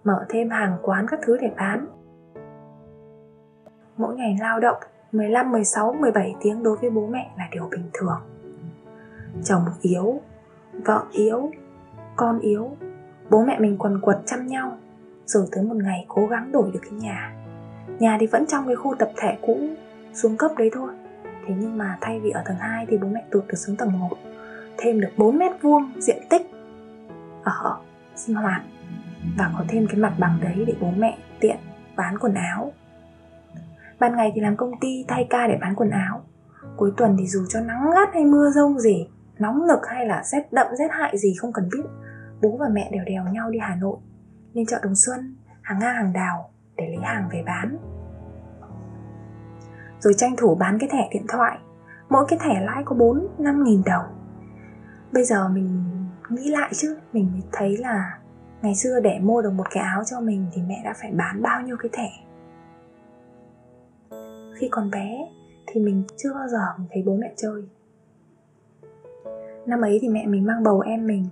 mở 0.05 0.25
thêm 0.29 0.51
hàng 0.51 0.77
quán 0.83 1.07
các 1.09 1.21
thứ 1.23 1.37
để 1.41 1.51
bán. 1.57 1.87
Mỗi 3.97 4.17
ngày 4.17 4.37
lao 4.41 4.61
động 4.61 4.77
15, 5.13 5.53
16, 5.53 5.93
17 5.93 6.35
tiếng 6.41 6.63
đối 6.63 6.77
với 6.77 6.91
bố 6.91 7.07
mẹ 7.07 7.31
là 7.39 7.49
điều 7.53 7.69
bình 7.71 7.91
thường. 7.93 8.21
Chồng 9.45 9.65
yếu, 9.83 10.21
vợ 10.85 11.05
yếu, 11.13 11.51
con 12.17 12.39
yếu 12.39 12.71
Bố 13.31 13.45
mẹ 13.45 13.59
mình 13.59 13.77
quần 13.79 14.01
quật 14.01 14.19
chăm 14.27 14.47
nhau 14.47 14.79
Rồi 15.27 15.47
tới 15.53 15.65
một 15.65 15.77
ngày 15.77 16.05
cố 16.09 16.27
gắng 16.27 16.53
đổi 16.53 16.71
được 16.73 16.81
cái 16.83 16.93
nhà. 16.93 17.33
Nhà 17.99 18.17
thì 18.21 18.27
vẫn 18.27 18.47
trong 18.47 18.67
cái 18.67 18.77
khu 18.77 18.95
tập 18.99 19.11
thể 19.17 19.39
cũ 19.43 19.59
Xuống 20.15 20.37
cấp 20.37 20.51
đấy 20.59 20.71
thôi. 20.73 20.91
Thế 21.25 21.55
nhưng 21.61 21.79
mà 21.79 21.99
thay 22.01 22.21
vì 22.21 22.31
ở 22.31 22.43
tầng 22.47 22.57
2 22.57 22.87
thì 22.89 22.99
bố 22.99 23.09
mẹ 23.09 23.25
tụt 23.31 23.47
được 23.47 23.57
xuống 23.57 23.77
tầng 23.77 23.99
1 23.99 24.09
Thêm 24.79 25.01
được 25.01 25.11
4 25.17 25.39
mét 25.39 25.53
vuông 25.63 25.93
diện 25.99 26.23
tích 26.29 26.51
Ở 27.45 27.77
sinh 28.17 28.37
hoạt. 28.37 28.63
Và 29.39 29.53
có 29.59 29.65
thêm 29.69 29.87
cái 29.87 29.97
mặt 29.97 30.15
bằng 30.19 30.39
đấy 30.43 30.65
để 30.67 30.75
bố 30.81 30.91
mẹ 30.91 31.19
tiện 31.41 31.57
bán 31.97 32.19
quần 32.19 32.35
áo. 32.35 32.73
Ban 33.99 34.17
ngày 34.17 34.33
thì 34.35 34.41
làm 34.41 34.57
công 34.57 34.81
ty 34.81 35.05
thay 35.09 35.27
ca 35.31 35.47
để 35.47 35.59
bán 35.61 35.75
quần 35.75 35.91
áo. 35.91 36.23
Cuối 36.77 36.93
tuần 36.97 37.17
thì 37.19 37.27
dù 37.27 37.45
cho 37.49 37.61
nắng 37.61 37.91
gắt 37.95 38.09
hay 38.15 38.25
mưa 38.25 38.51
rông 38.51 38.79
gì, 38.79 39.09
nóng 39.39 39.63
lực 39.63 39.81
hay 39.89 40.07
là 40.07 40.23
rét 40.25 40.53
đậm, 40.53 40.67
rét 40.79 40.89
hại 40.91 41.19
gì 41.19 41.35
không 41.39 41.53
cần 41.53 41.69
biết, 41.73 41.83
bố 42.43 42.57
và 42.57 42.67
mẹ 42.73 42.89
đều 42.93 43.05
đèo 43.05 43.25
nhau 43.25 43.51
đi 43.51 43.59
hà 43.59 43.75
nội, 43.75 43.97
lên 44.53 44.67
chợ 44.67 44.81
đồng 44.83 44.95
xuân, 44.97 45.37
hàng 45.63 45.79
ngang 45.79 45.95
hàng 45.95 46.13
đào 46.13 46.51
để 46.77 46.89
lấy 46.89 47.05
hàng 47.05 47.29
về 47.33 47.43
bán. 47.47 47.77
Rồi 50.01 50.15
tranh 50.17 50.37
thủ 50.37 50.55
bán 50.55 50.79
cái 50.79 50.89
thẻ 50.93 51.09
điện 51.13 51.25
thoại, 51.29 51.59
mỗi 52.09 52.25
cái 52.29 52.39
thẻ 52.43 52.61
lãi 52.61 52.83
có 52.85 52.97
4 52.97 53.27
5 53.39 53.65
nghìn 53.65 53.83
đồng. 53.87 54.05
Bây 55.13 55.25
giờ 55.25 55.49
mình 55.49 55.85
nghĩ 56.31 56.51
lại 56.51 56.71
chứ, 56.75 56.99
mình 57.13 57.31
mới 57.33 57.43
thấy 57.53 57.77
là 57.77 58.19
ngày 58.63 58.75
xưa 58.75 59.01
để 59.01 59.19
mua 59.23 59.43
được 59.43 59.51
một 59.51 59.67
cái 59.71 59.85
áo 59.85 60.03
cho 60.05 60.21
mình 60.21 60.47
thì 60.53 60.63
mẹ 60.63 60.83
đã 60.85 60.95
phải 61.01 61.13
bán 61.13 61.43
bao 61.43 61.63
nhiêu 61.63 61.77
cái 61.81 61.91
thẻ? 61.93 62.11
Khi 64.55 64.69
còn 64.71 64.91
bé 64.91 65.29
thì 65.67 65.81
mình 65.81 66.03
chưa 66.17 66.35
bao 66.35 66.49
giờ 66.49 66.59
mình 66.79 66.89
thấy 66.91 67.03
bố 67.07 67.17
mẹ 67.17 67.33
chơi. 67.37 67.63
Năm 69.67 69.81
ấy 69.81 69.99
thì 70.03 70.09
mẹ 70.09 70.27
mình 70.27 70.47
mang 70.47 70.63
bầu 70.63 70.81
em 70.81 71.07
mình, 71.07 71.29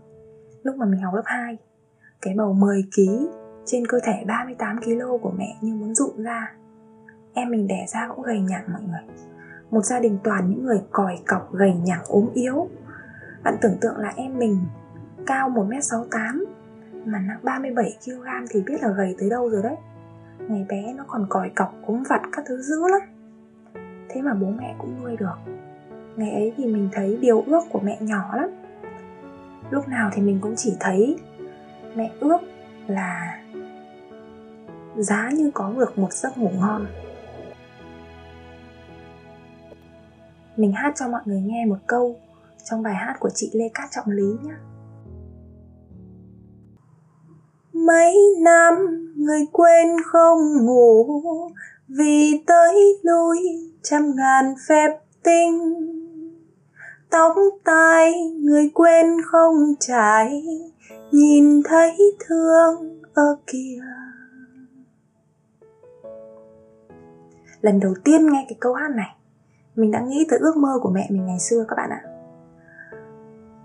lúc 0.63 0.77
mà 0.77 0.87
mình 0.87 1.01
học 1.01 1.15
lớp 1.15 1.23
2 1.25 1.59
cái 2.23 2.35
bầu 2.37 2.53
10 2.53 2.83
kg 2.97 3.27
trên 3.67 3.87
cơ 3.87 3.99
thể 4.05 4.25
38 4.27 4.81
kg 4.81 5.23
của 5.23 5.33
mẹ 5.39 5.57
như 5.61 5.75
muốn 5.75 5.95
rụng 5.95 6.23
ra. 6.23 6.53
Em 7.35 7.51
mình 7.51 7.67
đẻ 7.67 7.87
ra 7.89 8.09
cũng 8.09 8.25
gầy 8.25 8.41
nhẳng 8.41 8.65
mọi 8.73 8.83
người. 8.83 9.17
Một 9.71 9.83
gia 9.85 10.01
đình 10.01 10.19
toàn 10.25 10.51
những 10.51 10.65
người 10.65 10.81
còi 10.91 11.19
cọc, 11.27 11.55
gầy 11.55 11.73
nhẳng 11.85 12.03
ốm 12.07 12.29
yếu. 12.35 12.69
Bạn 13.45 13.57
tưởng 13.61 13.77
tượng 13.81 13.97
là 13.97 14.13
em 14.17 14.39
mình 14.39 14.59
cao 15.27 15.51
1m68 15.51 16.45
mà 17.09 17.19
nặng 17.19 17.41
37kg 17.43 18.47
thì 18.51 18.63
biết 18.63 18.83
là 18.83 18.89
gầy 18.89 19.15
tới 19.19 19.31
đâu 19.31 19.51
rồi 19.51 19.63
đấy. 19.63 19.77
Ngày 20.49 20.67
bé 20.69 20.95
nó 20.97 21.05
còn 21.07 21.27
còi 21.29 21.51
cọc 21.57 21.75
cúng 21.87 22.03
vặt 22.09 22.23
các 22.33 22.45
thứ 22.49 22.63
dữ 22.63 22.77
lắm. 22.89 23.01
Thế 24.09 24.23
mà 24.23 24.35
bố 24.35 24.47
mẹ 24.47 24.75
cũng 24.79 25.03
nuôi 25.03 25.17
được. 25.17 25.37
Ngày 26.17 26.31
ấy 26.31 26.53
thì 26.57 26.67
mình 26.67 26.89
thấy 26.93 27.19
điều 27.21 27.41
ước 27.47 27.61
của 27.71 27.81
mẹ 27.81 27.99
nhỏ 28.01 28.37
lắm. 28.37 28.51
Lúc 29.71 29.89
nào 29.89 30.11
thì 30.13 30.23
mình 30.23 30.39
cũng 30.41 30.55
chỉ 30.57 30.77
thấy 30.81 31.19
Mẹ 31.95 32.11
ước 32.21 32.39
là 32.87 33.41
Giá 34.97 35.31
như 35.31 35.51
có 35.55 35.73
được 35.77 35.99
một 35.99 36.13
giấc 36.13 36.39
ngủ 36.39 36.51
ngon. 36.61 36.87
Mình 40.57 40.73
hát 40.73 40.93
cho 40.97 41.09
mọi 41.09 41.21
người 41.25 41.41
nghe 41.41 41.67
một 41.67 41.79
câu 41.87 42.17
Trong 42.65 42.83
bài 42.83 42.95
hát 42.95 43.17
của 43.21 43.31
chị 43.35 43.51
Lê 43.55 43.69
Cát 43.75 43.91
Trọng 43.91 44.11
Lý 44.11 44.37
nhé 44.45 44.55
mấy 47.87 48.17
năm 48.41 48.75
người 49.17 49.47
quên 49.53 49.89
không 50.05 50.67
ngủ, 50.67 51.23
vì 51.89 52.43
tới 52.47 52.99
lui 53.03 53.39
trăm 53.83 54.17
ngàn 54.17 54.55
phép 54.69 54.99
tinh. 55.23 55.75
Tóc 57.11 57.37
tai 57.65 58.31
người 58.31 58.71
quên 58.75 59.07
không 59.27 59.75
trải 59.81 60.43
nhìn 61.11 61.63
thấy 61.63 61.97
thương 62.29 63.01
ở 63.15 63.37
kia 63.47 63.79
lần 67.61 67.81
đầu 67.81 67.95
tiên 68.05 68.33
nghe 68.33 68.47
cái 68.49 68.57
câu 68.61 68.75
hát 68.75 68.91
này, 68.91 69.17
mình 69.77 69.91
đã 69.91 70.01
nghĩ 70.01 70.27
tới 70.31 70.39
ước 70.39 70.57
mơ 70.57 70.79
của 70.83 70.91
mẹ 70.91 71.07
mình 71.11 71.27
ngày 71.27 71.39
xưa 71.39 71.65
các 71.69 71.77
bạn 71.77 71.91
ạ. 71.91 72.03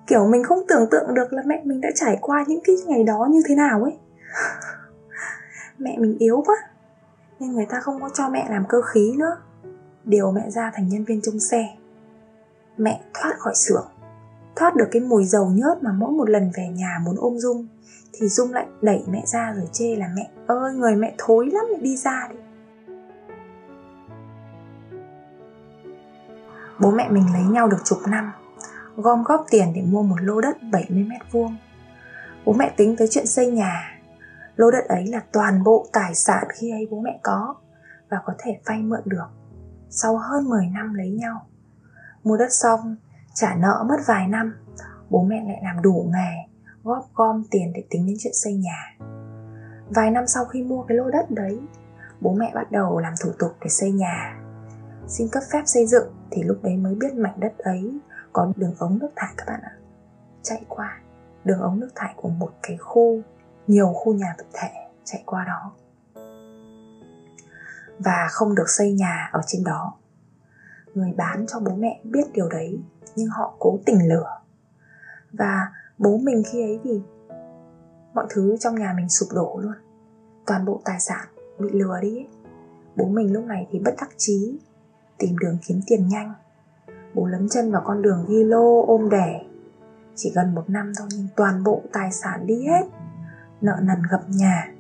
Kiểu 0.08 0.28
mình 0.28 0.44
không 0.44 0.60
tưởng 0.68 0.90
tượng 0.92 1.14
được 1.14 1.34
là 1.34 1.42
mẹ 1.46 1.62
mình 1.66 1.82
đã 1.82 1.90
trải 1.96 2.18
qua 2.22 2.46
những 2.48 2.60
cái 2.64 2.76
ngày 2.88 3.04
đó 3.04 3.28
như 3.32 3.42
thế 3.48 3.56
nào 3.56 3.84
ấy 3.84 3.98
mẹ 5.78 5.98
mình 5.98 6.18
yếu 6.20 6.44
quá, 6.46 6.56
nên 7.40 7.52
người 7.52 7.66
ta 7.70 7.80
không 7.80 8.02
có 8.02 8.10
cho 8.14 8.30
mẹ 8.30 8.48
làm 8.50 8.66
cơ 8.70 8.82
khí 8.82 9.16
nữa. 9.18 9.38
Điều 10.04 10.32
mẹ 10.32 10.50
ra 10.50 10.72
thành 10.74 10.90
nhân 10.90 11.04
viên 11.04 11.22
trông 11.22 11.40
xe. 11.40 11.76
Mẹ 12.78 13.02
thoát 13.14 13.40
khỏi 13.40 13.56
xưởng, 13.56 13.88
thoát 14.56 14.76
được 14.76 14.88
cái 14.92 15.02
mùi 15.02 15.26
dầu 15.26 15.46
nhớt 15.46 15.84
mà 15.84 15.92
mỗi 15.92 16.12
một 16.12 16.30
lần 16.30 16.52
về 16.58 16.68
nhà 16.68 17.00
muốn 17.06 17.16
ôm 17.20 17.38
dung, 17.38 17.68
thì 18.14 18.28
dung 18.28 18.54
lại 18.54 18.66
đẩy 18.82 19.04
mẹ 19.08 19.24
ra 19.26 19.54
rồi 19.58 19.68
chê 19.72 19.96
là 19.96 20.10
mẹ 20.16 20.30
ơi, 20.48 20.74
người 20.74 20.96
mẹ 20.96 21.16
thối 21.18 21.50
lắm, 21.52 21.66
mẹ 21.74 21.80
đi 21.82 21.98
ra 21.98 22.28
đi. 22.32 22.36
Bố 26.80 26.92
mẹ 26.92 27.10
mình 27.10 27.26
lấy 27.34 27.44
nhau 27.44 27.68
được 27.68 27.78
chục 27.84 28.00
năm, 28.08 28.32
gom 28.98 29.24
góp 29.24 29.46
tiền 29.50 29.74
để 29.76 29.82
mua 29.82 30.04
một 30.04 30.16
lô 30.22 30.42
đất 30.42 30.58
70 30.72 31.04
mét 31.04 31.22
vuông. 31.32 31.56
Bố 32.46 32.54
mẹ 32.54 32.74
tính 32.78 32.96
tới 32.98 33.08
chuyện 33.12 33.28
xây 33.28 33.52
nhà 33.52 33.93
lô 34.56 34.72
đất 34.72 34.86
ấy 34.88 35.08
là 35.08 35.22
toàn 35.32 35.64
bộ 35.64 35.88
tài 35.94 36.16
sản 36.16 36.48
khi 36.54 36.72
ấy 36.72 36.88
bố 36.92 37.00
mẹ 37.00 37.20
có 37.24 37.56
và 38.10 38.18
có 38.26 38.34
thể 38.40 38.60
vay 38.66 38.82
mượn 38.82 39.02
được 39.06 39.28
sau 39.96 40.18
hơn 40.18 40.50
10 40.50 40.68
năm 40.68 40.94
lấy 40.94 41.10
nhau. 41.10 41.48
Mua 42.24 42.38
đất 42.38 42.52
xong, 42.52 42.96
trả 43.34 43.56
nợ 43.56 43.86
mất 43.90 43.96
vài 44.08 44.28
năm, 44.28 44.54
bố 45.10 45.24
mẹ 45.24 45.44
lại 45.48 45.60
làm 45.64 45.82
đủ 45.82 46.10
nghề, 46.14 46.54
góp 46.84 47.10
gom 47.16 47.44
tiền 47.52 47.72
để 47.76 47.84
tính 47.90 48.06
đến 48.08 48.16
chuyện 48.20 48.34
xây 48.34 48.54
nhà. 48.54 48.98
Vài 49.90 50.12
năm 50.12 50.28
sau 50.28 50.46
khi 50.46 50.64
mua 50.64 50.84
cái 50.84 50.98
lô 50.98 51.10
đất 51.10 51.32
đấy, 51.32 51.60
bố 52.22 52.34
mẹ 52.34 52.52
bắt 52.56 52.72
đầu 52.72 53.00
làm 53.00 53.14
thủ 53.24 53.32
tục 53.40 53.52
để 53.62 53.70
xây 53.70 53.92
nhà. 53.92 54.40
Xin 55.08 55.28
cấp 55.32 55.44
phép 55.54 55.62
xây 55.66 55.88
dựng 55.88 56.08
thì 56.32 56.44
lúc 56.44 56.58
đấy 56.64 56.78
mới 56.78 56.96
biết 56.96 57.14
mảnh 57.14 57.40
đất 57.40 57.58
ấy 57.58 58.00
có 58.34 58.54
đường 58.56 58.76
ống 58.80 59.00
nước 59.00 59.10
thải 59.16 59.34
các 59.38 59.46
bạn 59.48 59.60
ạ. 59.64 59.74
Chạy 60.42 60.66
qua 60.68 61.02
đường 61.44 61.60
ống 61.60 61.80
nước 61.80 61.90
thải 61.96 62.14
của 62.18 62.30
một 62.30 62.52
cái 62.64 62.78
khu 62.78 63.22
nhiều 63.68 63.94
khu 63.94 64.14
nhà 64.14 64.36
tập 64.38 64.48
thể 64.54 64.70
chạy 65.04 65.24
qua 65.26 65.46
đó. 65.46 65.72
Và 68.00 68.28
không 68.32 68.56
được 68.56 68.70
xây 68.70 68.94
nhà 68.94 69.30
ở 69.32 69.42
trên 69.48 69.64
đó. 69.64 69.94
Người 70.94 71.14
bán 71.18 71.46
cho 71.48 71.60
bố 71.60 71.76
mẹ 71.76 72.02
biết 72.04 72.34
điều 72.34 72.50
đấy, 72.50 72.80
nhưng 73.16 73.28
họ 73.28 73.54
cố 73.60 73.80
tình 73.86 74.10
lừa. 74.10 74.40
Và 75.34 75.72
bố 75.98 76.18
mình 76.18 76.44
khi 76.52 76.62
ấy 76.62 76.80
thì 76.84 77.02
mọi 78.14 78.26
thứ 78.30 78.58
trong 78.60 78.76
nhà 78.76 78.94
mình 78.98 79.10
sụp 79.10 79.30
đổ 79.34 79.60
luôn. 79.64 79.74
Toàn 80.46 80.66
bộ 80.66 80.82
tài 80.86 81.00
sản 81.00 81.28
bị 81.60 81.70
lừa 81.72 82.00
đi 82.02 82.18
ấy. 82.18 82.28
bố 82.96 83.06
mình 83.06 83.34
lúc 83.34 83.46
này 83.46 83.68
thì 83.72 83.80
bất 83.80 83.94
đắc 84.02 84.10
chí, 84.18 84.58
tìm 85.18 85.38
đường 85.38 85.58
kiếm 85.68 85.82
tiền 85.88 86.08
nhanh. 86.08 86.34
Bố 87.14 87.26
lấn 87.26 87.50
chân 87.50 87.72
vào 87.72 87.82
con 87.86 88.02
đường 88.02 88.26
ghi 88.30 88.44
lô 88.44 88.86
ôm 88.86 89.10
đẻ. 89.10 89.42
Chỉ 90.16 90.32
gần 90.36 90.56
một 90.56 90.70
năm 90.70 90.92
thôi, 90.98 91.08
nhưng 91.12 91.28
toàn 91.36 91.64
bộ 91.64 91.82
tài 91.94 92.12
sản 92.12 92.48
đi 92.48 92.66
hết 92.68 92.86
nợ 93.64 93.76
nần 93.82 93.98
gặp 94.12 94.22
nhà. 94.30 94.72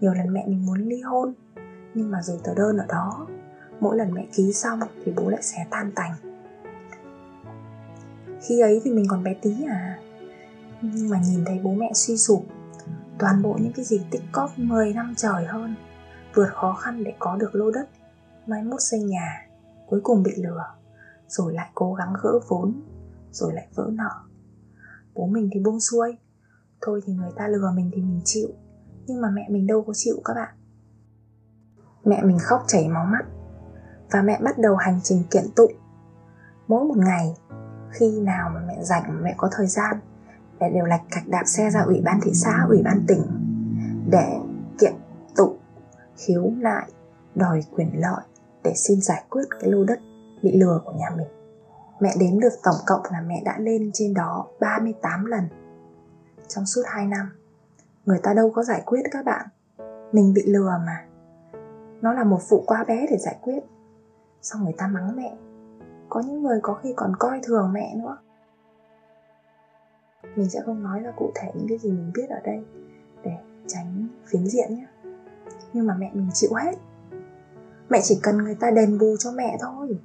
Nhiều 0.00 0.14
lần 0.14 0.32
mẹ 0.32 0.44
mình 0.46 0.66
muốn 0.66 0.88
ly 0.88 1.00
hôn, 1.00 1.34
nhưng 1.94 2.10
mà 2.10 2.22
rồi 2.22 2.40
tờ 2.44 2.54
đơn 2.54 2.76
ở 2.76 2.86
đó, 2.88 3.26
mỗi 3.80 3.96
lần 3.96 4.14
mẹ 4.14 4.26
ký 4.32 4.52
xong 4.52 4.80
thì 5.04 5.12
bố 5.16 5.28
lại 5.28 5.42
xé 5.42 5.66
tan 5.70 5.92
tành. 5.94 6.14
Khi 8.40 8.60
ấy 8.60 8.80
thì 8.84 8.90
mình 8.90 9.04
còn 9.08 9.24
bé 9.24 9.34
tí 9.42 9.64
à 9.68 9.98
nhưng 10.82 11.08
mà 11.08 11.20
nhìn 11.24 11.44
thấy 11.44 11.60
bố 11.62 11.74
mẹ 11.74 11.90
suy 11.94 12.16
sụp, 12.16 12.46
toàn 13.18 13.42
bộ 13.42 13.58
những 13.60 13.72
cái 13.72 13.84
gì 13.84 14.00
tích 14.10 14.22
cóp 14.32 14.58
10 14.58 14.92
năm 14.94 15.14
trời 15.16 15.44
hơn, 15.46 15.74
vượt 16.34 16.48
khó 16.52 16.72
khăn 16.72 17.04
để 17.04 17.14
có 17.18 17.36
được 17.36 17.54
lô 17.54 17.70
đất, 17.70 17.88
mai 18.46 18.62
mốt 18.62 18.80
xây 18.80 19.00
nhà, 19.00 19.46
cuối 19.86 20.00
cùng 20.02 20.22
bị 20.22 20.32
lừa, 20.36 20.64
rồi 21.28 21.54
lại 21.54 21.70
cố 21.74 21.94
gắng 21.94 22.12
gỡ 22.22 22.40
vốn, 22.48 22.82
rồi 23.32 23.52
lại 23.54 23.68
vỡ 23.74 23.90
nợ. 23.92 24.10
Bố 25.14 25.26
mình 25.26 25.50
thì 25.52 25.60
buông 25.60 25.80
xuôi 25.80 26.16
thôi 26.82 27.00
thì 27.06 27.12
người 27.12 27.30
ta 27.36 27.48
lừa 27.48 27.72
mình 27.74 27.90
thì 27.94 28.02
mình 28.02 28.20
chịu. 28.24 28.48
Nhưng 29.06 29.20
mà 29.20 29.30
mẹ 29.30 29.46
mình 29.50 29.66
đâu 29.66 29.82
có 29.86 29.92
chịu 29.96 30.16
các 30.24 30.34
bạn. 30.34 30.54
Mẹ 32.04 32.22
mình 32.22 32.38
khóc 32.38 32.64
chảy 32.66 32.88
máu 32.88 33.04
mắt. 33.04 33.24
Và 34.10 34.22
mẹ 34.22 34.40
bắt 34.42 34.58
đầu 34.58 34.76
hành 34.76 35.00
trình 35.02 35.22
kiện 35.30 35.44
tụng. 35.56 35.72
Mỗi 36.68 36.84
một 36.84 36.96
ngày, 36.96 37.34
khi 37.90 38.20
nào 38.20 38.50
mà 38.54 38.60
mẹ 38.68 38.78
rảnh 38.82 39.22
mẹ 39.22 39.34
có 39.36 39.48
thời 39.52 39.66
gian, 39.66 39.96
mẹ 40.60 40.70
đều 40.70 40.84
lạch 40.84 41.02
cạch 41.10 41.28
đạp 41.28 41.44
xe 41.46 41.70
ra 41.70 41.80
ủy 41.80 42.00
ban 42.04 42.20
thị 42.22 42.30
xã, 42.34 42.64
ủy 42.68 42.82
ban 42.84 43.04
tỉnh 43.08 43.22
để 44.10 44.38
kiện 44.78 44.94
tụng, 45.36 45.58
khiếu 46.16 46.50
nại, 46.56 46.90
đòi 47.34 47.64
quyền 47.76 48.00
lợi 48.00 48.22
để 48.64 48.72
xin 48.74 49.00
giải 49.00 49.24
quyết 49.30 49.44
cái 49.60 49.70
lô 49.70 49.84
đất 49.84 50.00
bị 50.42 50.56
lừa 50.56 50.80
của 50.84 50.92
nhà 50.92 51.10
mình. 51.16 51.28
Mẹ 52.00 52.14
đếm 52.20 52.40
được 52.40 52.52
tổng 52.62 52.76
cộng 52.86 53.02
là 53.12 53.20
mẹ 53.20 53.42
đã 53.44 53.58
lên 53.58 53.90
trên 53.94 54.14
đó 54.14 54.46
38 54.60 55.24
lần 55.24 55.44
trong 56.48 56.66
suốt 56.66 56.82
2 56.86 57.06
năm. 57.06 57.30
Người 58.06 58.20
ta 58.22 58.34
đâu 58.34 58.50
có 58.50 58.62
giải 58.62 58.82
quyết 58.86 59.00
các 59.10 59.24
bạn. 59.24 59.46
Mình 60.12 60.34
bị 60.34 60.42
lừa 60.46 60.80
mà. 60.86 61.04
Nó 62.00 62.12
là 62.12 62.24
một 62.24 62.40
vụ 62.48 62.64
quá 62.66 62.84
bé 62.88 63.06
để 63.10 63.16
giải 63.18 63.38
quyết. 63.42 63.60
Xong 64.42 64.64
người 64.64 64.74
ta 64.78 64.86
mắng 64.86 65.16
mẹ. 65.16 65.36
Có 66.08 66.20
những 66.20 66.42
người 66.42 66.58
có 66.62 66.74
khi 66.74 66.92
còn 66.96 67.12
coi 67.18 67.40
thường 67.42 67.72
mẹ 67.72 67.94
nữa. 67.96 68.18
Mình 70.36 70.50
sẽ 70.50 70.60
không 70.66 70.82
nói 70.82 71.00
ra 71.00 71.12
cụ 71.16 71.32
thể 71.34 71.52
những 71.54 71.68
cái 71.68 71.78
gì 71.78 71.90
mình 71.90 72.10
biết 72.14 72.30
ở 72.30 72.40
đây 72.44 72.64
để 73.24 73.32
tránh 73.66 74.08
phiến 74.26 74.46
diện 74.46 74.74
nhé. 74.74 74.86
Nhưng 75.72 75.86
mà 75.86 75.94
mẹ 75.98 76.10
mình 76.14 76.30
chịu 76.32 76.50
hết. 76.54 76.74
Mẹ 77.88 78.00
chỉ 78.02 78.20
cần 78.22 78.38
người 78.38 78.54
ta 78.54 78.70
đền 78.70 78.98
bù 78.98 79.16
cho 79.18 79.32
mẹ 79.32 79.56
thôi. 79.60 79.98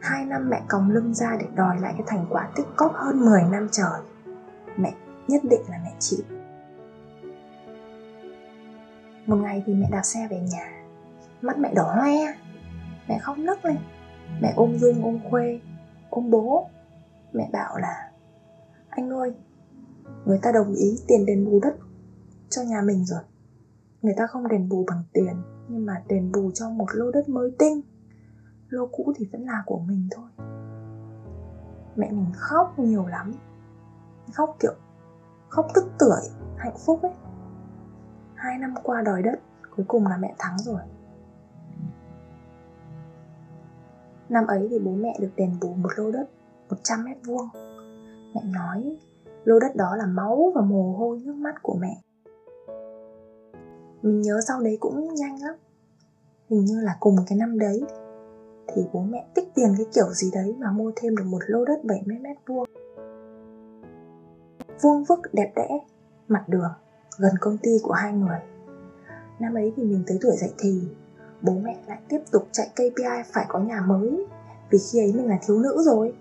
Hai 0.00 0.24
năm 0.24 0.50
mẹ 0.50 0.62
còng 0.68 0.90
lưng 0.90 1.14
ra 1.14 1.36
để 1.40 1.46
đòi 1.54 1.80
lại 1.80 1.94
cái 1.98 2.06
thành 2.06 2.26
quả 2.30 2.50
tích 2.56 2.66
cóp 2.76 2.92
hơn 2.94 3.24
10 3.24 3.42
năm 3.50 3.68
trời. 3.72 4.00
Mẹ 4.76 4.94
nhất 5.30 5.42
định 5.44 5.62
là 5.68 5.80
mẹ 5.84 5.94
chị. 5.98 6.22
một 9.30 9.36
ngày 9.36 9.62
thì 9.66 9.74
mẹ 9.74 9.88
đạp 9.90 10.02
xe 10.02 10.28
về 10.30 10.40
nhà. 10.40 10.84
Mắt 11.42 11.58
mẹ 11.58 11.74
đỏ 11.74 11.94
hoe, 11.96 12.34
mẹ 13.08 13.18
khóc 13.22 13.38
nức 13.38 13.64
lên. 13.64 13.76
Mẹ 14.40 14.52
ôm 14.56 14.78
Dung 14.78 15.04
ôm 15.04 15.18
Khuê, 15.30 15.60
Ôm 16.10 16.30
bố. 16.30 16.68
Mẹ 17.32 17.50
bảo 17.52 17.78
là, 17.78 18.10
Anh 18.88 19.10
ơi, 19.10 19.34
Người 20.24 20.38
ta 20.42 20.52
đồng 20.52 20.74
ý 20.74 20.98
tiền 21.08 21.26
đền 21.26 21.44
bù 21.44 21.60
đất 21.62 21.76
Cho 22.48 22.62
nhà 22.62 22.82
mình 22.84 23.04
rồi. 23.04 23.20
Người 24.02 24.14
ta 24.16 24.26
không 24.26 24.48
đền 24.48 24.68
bù 24.68 24.84
bằng 24.88 25.02
tiền, 25.12 25.42
Nhưng 25.68 25.86
mà 25.86 26.02
đền 26.08 26.32
bù 26.32 26.50
cho 26.54 26.70
một 26.70 26.86
lô 26.92 27.10
đất 27.10 27.28
mới 27.28 27.50
tinh. 27.58 27.80
Lô 28.68 28.86
cũ 28.86 29.12
thì 29.16 29.28
vẫn 29.32 29.42
là 29.42 29.62
của 29.66 29.78
mình 29.78 30.08
thôi. 30.10 30.46
Mẹ 31.96 32.10
mình 32.10 32.32
khóc 32.34 32.78
nhiều 32.78 33.06
lắm. 33.06 33.32
Khóc 34.32 34.56
kiểu 34.60 34.74
Khóc 35.50 35.66
tức 35.74 35.84
tưởi, 35.98 36.22
Hạnh 36.56 36.76
phúc 36.86 37.02
ấy. 37.02 37.12
Hai 38.34 38.58
năm 38.58 38.74
qua 38.82 39.02
đòi 39.02 39.22
đất, 39.22 39.40
Cuối 39.76 39.84
cùng 39.88 40.06
là 40.06 40.16
mẹ 40.16 40.34
thắng 40.38 40.58
rồi. 40.58 40.80
Năm 44.28 44.46
ấy 44.46 44.66
thì 44.70 44.78
bố 44.78 44.90
mẹ 44.90 45.16
được 45.20 45.30
đền 45.36 45.56
bù 45.60 45.74
một 45.74 45.88
lô 45.96 46.10
đất 46.10 46.24
100 46.70 47.04
mét 47.04 47.16
vuông. 47.26 47.48
Mẹ 48.34 48.40
nói, 48.44 48.96
lô 49.44 49.58
đất 49.58 49.76
đó 49.76 49.96
là 49.96 50.06
máu 50.06 50.52
và 50.54 50.60
mồ 50.60 50.96
hôi 50.98 51.20
nước 51.24 51.34
mắt 51.34 51.54
của 51.62 51.76
mẹ. 51.80 52.00
Mình 54.02 54.20
nhớ 54.20 54.40
sau 54.48 54.60
đấy 54.60 54.76
cũng 54.80 55.14
nhanh 55.14 55.42
lắm. 55.42 55.54
Hình 56.50 56.64
như 56.64 56.80
là 56.80 56.96
cùng 57.00 57.16
cái 57.26 57.38
năm 57.38 57.58
đấy, 57.58 57.82
Thì 58.74 58.82
bố 58.92 59.02
mẹ 59.02 59.26
tích 59.34 59.48
tiền 59.54 59.74
cái 59.76 59.86
kiểu 59.94 60.12
gì 60.12 60.30
đấy 60.34 60.56
mà 60.58 60.72
mua 60.72 60.92
thêm 60.96 61.16
được 61.16 61.24
một 61.26 61.38
lô 61.46 61.64
đất 61.64 61.84
70 61.84 62.18
mét 62.20 62.36
vuông. 62.46 62.68
Vuông 64.80 65.04
vức 65.04 65.20
đẹp 65.34 65.52
đẽ 65.56 65.68
Mặt 66.28 66.44
đường 66.48 66.72
Gần 67.18 67.34
công 67.40 67.58
ty 67.58 67.70
của 67.82 67.92
hai 67.92 68.12
người. 68.12 68.38
Năm 69.38 69.54
ấy 69.54 69.72
thì 69.76 69.82
mình 69.82 70.04
tới 70.06 70.18
tuổi 70.20 70.36
dậy 70.36 70.52
thì 70.58 70.82
Bố 71.42 71.52
mẹ 71.62 71.76
lại 71.86 71.98
tiếp 72.08 72.18
tục 72.30 72.48
chạy 72.52 72.68
KPI 72.74 73.22
phải 73.32 73.44
có 73.48 73.58
nhà 73.58 73.80
mới 73.80 74.26
Vì 74.70 74.78
khi 74.92 74.98
ấy 74.98 75.12
mình 75.12 75.28
là 75.28 75.38
thiếu 75.46 75.58
nữ 75.58 75.82
rồi. 75.82 76.14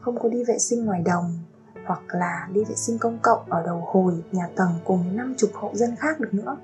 Không 0.00 0.18
có 0.18 0.28
đi 0.28 0.44
vệ 0.44 0.58
sinh 0.58 0.84
ngoài 0.84 1.02
đồng 1.04 1.38
Hoặc 1.86 2.00
là 2.08 2.48
đi 2.52 2.64
vệ 2.64 2.74
sinh 2.74 2.98
công 2.98 3.18
cộng 3.22 3.50
ở 3.50 3.62
đầu 3.66 3.82
hồi, 3.86 4.24
nhà 4.32 4.48
tầng 4.56 4.70
cùng 4.84 5.02
với 5.04 5.12
50 5.12 5.50
hộ 5.54 5.70
dân 5.74 5.96
khác 5.96 6.20
được 6.20 6.34
nữa. 6.34 6.56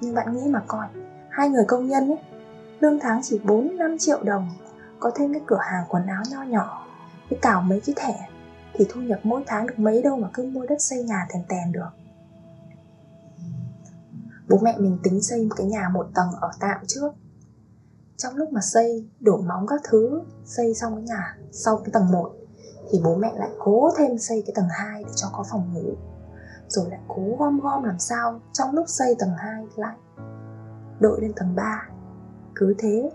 Nhưng 0.00 0.14
bạn 0.14 0.36
nghĩ 0.36 0.48
mà 0.48 0.62
coi 0.66 0.86
Hai 1.28 1.48
người 1.48 1.64
công 1.68 1.88
nhân 1.88 2.10
ấy 2.10 2.18
Lương 2.80 2.98
tháng 3.00 3.20
chỉ 3.22 3.40
4-5 3.44 3.98
triệu 3.98 4.22
đồng 4.22 4.48
Có 5.00 5.10
thêm 5.14 5.32
cái 5.32 5.42
cửa 5.46 5.60
hàng 5.60 5.84
quần 5.88 6.06
áo 6.06 6.22
nho 6.30 6.42
nhỏ 6.42 6.86
Với 7.30 7.38
cào 7.42 7.62
mấy 7.62 7.80
cái 7.86 7.94
thẻ. 7.98 8.28
Thì 8.74 8.86
thu 8.88 9.00
nhập 9.00 9.20
mỗi 9.22 9.44
tháng 9.46 9.66
được 9.66 9.78
mấy 9.78 10.02
đâu 10.02 10.16
mà 10.16 10.28
cứ 10.34 10.44
mua 10.44 10.66
đất 10.66 10.82
xây 10.82 11.02
nhà 11.02 11.26
thèn 11.30 11.42
tèn 11.48 11.72
được. 11.72 11.90
Bố 14.48 14.58
mẹ 14.62 14.74
mình 14.78 14.98
tính 15.02 15.22
xây 15.22 15.42
một 15.42 15.54
cái 15.56 15.66
nhà 15.66 15.88
một 15.88 16.06
tầng 16.14 16.28
ở 16.40 16.50
tạm 16.60 16.80
trước. 16.86 17.12
Trong 18.16 18.36
lúc 18.36 18.52
mà 18.52 18.60
xây, 18.60 19.08
đổ 19.20 19.36
móng 19.36 19.66
các 19.66 19.80
thứ, 19.84 20.22
xây 20.44 20.74
xong 20.74 20.94
cái 20.94 21.02
nhà 21.02 21.36
sau 21.52 21.76
cái 21.76 21.90
tầng 21.92 22.10
1 22.12 22.32
thì 22.90 23.00
bố 23.04 23.14
mẹ 23.14 23.32
lại 23.34 23.50
cố 23.58 23.90
thêm 23.98 24.18
xây 24.18 24.42
cái 24.46 24.52
tầng 24.54 24.68
2 24.70 25.04
để 25.04 25.10
cho 25.14 25.28
có 25.32 25.44
phòng 25.50 25.74
ngủ. 25.74 25.94
Rồi 26.68 26.90
lại 26.90 27.00
cố 27.08 27.36
gom 27.38 27.60
gom 27.60 27.84
làm 27.84 27.98
sao 27.98 28.40
trong 28.52 28.74
lúc 28.74 28.88
xây 28.88 29.16
tầng 29.18 29.34
2 29.36 29.66
lại 29.76 29.96
đội 31.00 31.20
lên 31.20 31.32
tầng 31.36 31.54
3 31.54 31.88
cứ 32.54 32.74
thế 32.78 33.10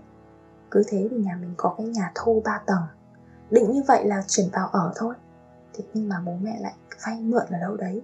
cứ 0.70 0.82
thế 0.88 1.08
thì 1.10 1.16
nhà 1.16 1.38
mình 1.40 1.54
có 1.56 1.74
cái 1.78 1.86
nhà 1.86 2.12
thô 2.14 2.42
3 2.44 2.62
tầng. 2.66 2.82
Định 3.50 3.70
như 3.70 3.82
vậy 3.88 4.04
là 4.04 4.22
chuyển 4.28 4.48
vào 4.52 4.68
ở 4.68 4.92
thôi 4.96 5.14
thế 5.74 5.84
nhưng 5.94 6.08
mà 6.08 6.22
bố 6.26 6.36
mẹ 6.42 6.58
lại 6.60 6.74
vay 7.06 7.20
mượn 7.20 7.46
ở 7.50 7.58
đâu 7.60 7.76
đấy, 7.76 8.02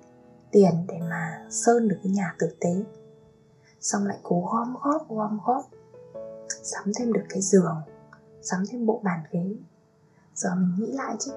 tiền 0.51 0.73
để 0.89 0.99
mà 1.11 1.47
sơn 1.51 1.89
được 1.89 1.97
cái 2.03 2.13
nhà 2.13 2.35
tử 2.39 2.57
tế. 2.61 2.85
Xong 3.81 4.07
lại 4.07 4.19
cố 4.23 4.49
gom 4.53 4.77
góp 4.83 5.09
gom 5.11 5.39
góp, 5.45 5.65
sắm 6.63 6.93
thêm 6.99 7.13
được 7.13 7.25
cái 7.29 7.43
giường, 7.43 7.77
sắm 8.43 8.65
thêm 8.71 8.87
bộ 8.87 9.01
bàn 9.05 9.21
ghế. 9.31 9.55
Giờ 10.35 10.55
mình 10.55 10.75
nghĩ 10.79 10.93
lại 10.93 11.17
chứ, 11.19 11.33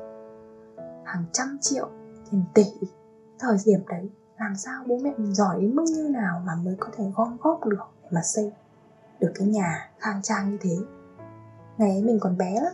hàng 1.06 1.26
trăm 1.34 1.58
triệu 1.62 1.90
tiền 2.32 2.44
tỷ 2.54 2.66
thời 3.40 3.58
điểm 3.66 3.80
đấy, 3.88 4.10
làm 4.40 4.56
sao 4.56 4.84
bố 4.88 4.98
mẹ 4.98 5.14
mình 5.18 5.36
giỏi 5.36 5.62
đến 5.62 5.76
mức 5.76 5.84
như 5.96 6.10
nào 6.10 6.42
mà 6.46 6.56
mới 6.56 6.76
có 6.80 6.88
thể 6.98 7.04
gom 7.16 7.38
góp 7.42 7.66
được 7.66 7.86
để 8.04 8.10
mà 8.12 8.22
xây 8.22 8.52
được 9.20 9.32
cái 9.36 9.48
nhà 9.48 9.92
khang 10.00 10.22
trang 10.22 10.52
như 10.52 10.58
thế? 10.62 10.78
Ngày 11.78 11.90
ấy 11.90 12.04
mình 12.04 12.20
còn 12.20 12.38
bé 12.38 12.62
lắm 12.62 12.74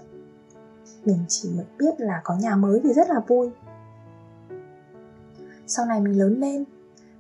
mình 1.06 1.26
chỉ 1.28 1.50
mới 1.56 1.66
biết 1.78 2.00
là 2.00 2.22
có 2.24 2.36
nhà 2.36 2.56
mới 2.56 2.82
thì 2.84 2.94
rất 2.94 3.10
là 3.10 3.20
vui. 3.28 3.50
Sau 5.68 5.86
này 5.86 6.02
mình 6.02 6.20
lớn 6.20 6.40
lên, 6.40 6.64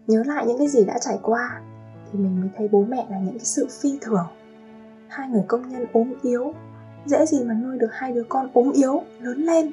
nhớ 0.08 0.23
lại 0.25 0.45
những 0.47 0.58
cái 0.58 0.67
gì 0.67 0.86
đã 0.86 0.97
trải 1.01 1.19
qua 1.21 1.62
thì 2.12 2.19
mình 2.19 2.41
mới 2.41 2.49
thấy 2.58 2.67
bố 2.67 2.86
mẹ 2.88 3.06
là 3.10 3.19
những 3.19 3.38
cái 3.38 3.45
sự 3.45 3.67
phi 3.82 3.99
thường. 4.01 4.28
Hai 5.08 5.30
người 5.30 5.43
công 5.47 5.69
nhân 5.69 5.86
ốm 5.93 6.13
yếu, 6.21 6.54
dễ 7.06 7.25
gì 7.25 7.43
mà 7.43 7.54
nuôi 7.54 7.78
được 7.78 7.89
hai 7.91 8.12
đứa 8.12 8.23
con 8.30 8.49
ốm 8.54 8.71
yếu, 8.71 9.01
lớn 9.19 9.38
lên, 9.38 9.71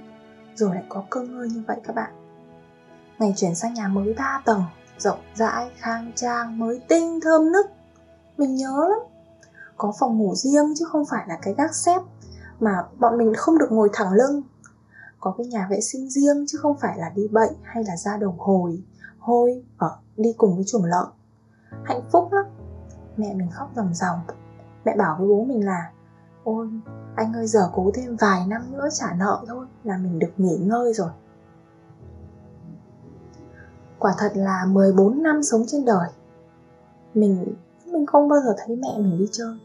rồi 0.55 0.75
lại 0.75 0.85
có 0.89 1.05
cơ 1.11 1.21
ngơi 1.21 1.49
như 1.49 1.63
vậy 1.67 1.77
các 1.85 1.97
bạn. 1.97 2.13
Ngày 3.19 3.33
chuyển 3.37 3.55
sang 3.55 3.75
nhà 3.75 3.89
mới 3.89 4.15
3 4.19 4.43
tầng, 4.45 4.63
rộng 4.99 5.19
rãi, 5.35 5.71
khang 5.77 6.13
trang, 6.15 6.59
mới 6.59 6.81
tinh, 6.89 7.21
thơm 7.23 7.53
nức. 7.53 7.67
Mình 8.39 8.57
nhớ 8.57 8.89
lắm, 8.91 9.01
có 9.77 9.93
phòng 9.99 10.19
ngủ 10.19 10.35
riêng 10.35 10.75
chứ 10.79 10.85
không 10.85 11.05
phải 11.11 11.25
là 11.29 11.39
cái 11.43 11.55
gác 11.55 11.75
xếp 11.75 11.99
mà 12.63 12.85
bọn 12.99 13.19
mình 13.19 13.33
không 13.37 13.59
được 13.59 13.73
ngồi 13.73 13.89
thẳng 13.93 14.13
lưng. 14.13 14.43
Có 15.21 15.35
cái 15.39 15.47
nhà 15.47 15.67
vệ 15.71 15.81
sinh 15.81 16.11
riêng 16.11 16.45
chứ 16.49 16.59
không 16.59 16.77
phải 16.81 16.99
là 16.99 17.13
đi 17.15 17.29
bệnh 17.29 17.53
hay 17.63 17.85
là 17.85 17.97
ra 17.97 18.17
đồng 18.17 18.39
hồi, 18.39 18.83
hôi, 19.19 19.65
ở, 19.77 19.97
đi 20.17 20.35
cùng 20.37 20.55
với 20.55 20.65
chuồng 20.65 20.85
lợn. 20.85 21.07
Hạnh 21.85 22.03
phúc 22.13 22.33
lắm. 22.33 22.45
Mẹ 23.17 23.35
mình 23.35 23.51
khóc 23.51 23.71
ròng 23.77 23.95
ròng. 23.95 24.21
Mẹ 24.85 24.97
bảo 24.97 25.17
với 25.19 25.29
bố 25.29 25.45
mình 25.45 25.67
là, 25.67 25.91
ôi, 26.45 26.69
anh 27.17 27.33
ơi, 27.33 27.47
giờ 27.47 27.71
cố 27.75 27.91
thêm 27.95 28.17
vài 28.17 28.47
năm 28.47 28.63
nữa 28.73 28.89
trả 28.93 29.15
nợ 29.15 29.45
thôi 29.49 29.67
là 29.85 29.97
mình 29.97 30.19
được 30.19 30.33
nghỉ 30.37 30.57
ngơi 30.57 30.93
rồi. 30.93 31.11
Quả 33.99 34.15
thật 34.19 34.33
là 34.35 34.65
14 34.69 35.23
năm 35.23 35.43
sống 35.43 35.65
trên 35.67 35.85
đời, 35.85 36.09
mình 37.15 37.55
mình 37.87 38.07
không 38.07 38.29
bao 38.29 38.41
giờ 38.41 38.55
thấy 38.59 38.77
mẹ 38.77 38.99
mình 38.99 39.19
đi 39.19 39.29
chơi. 39.33 39.59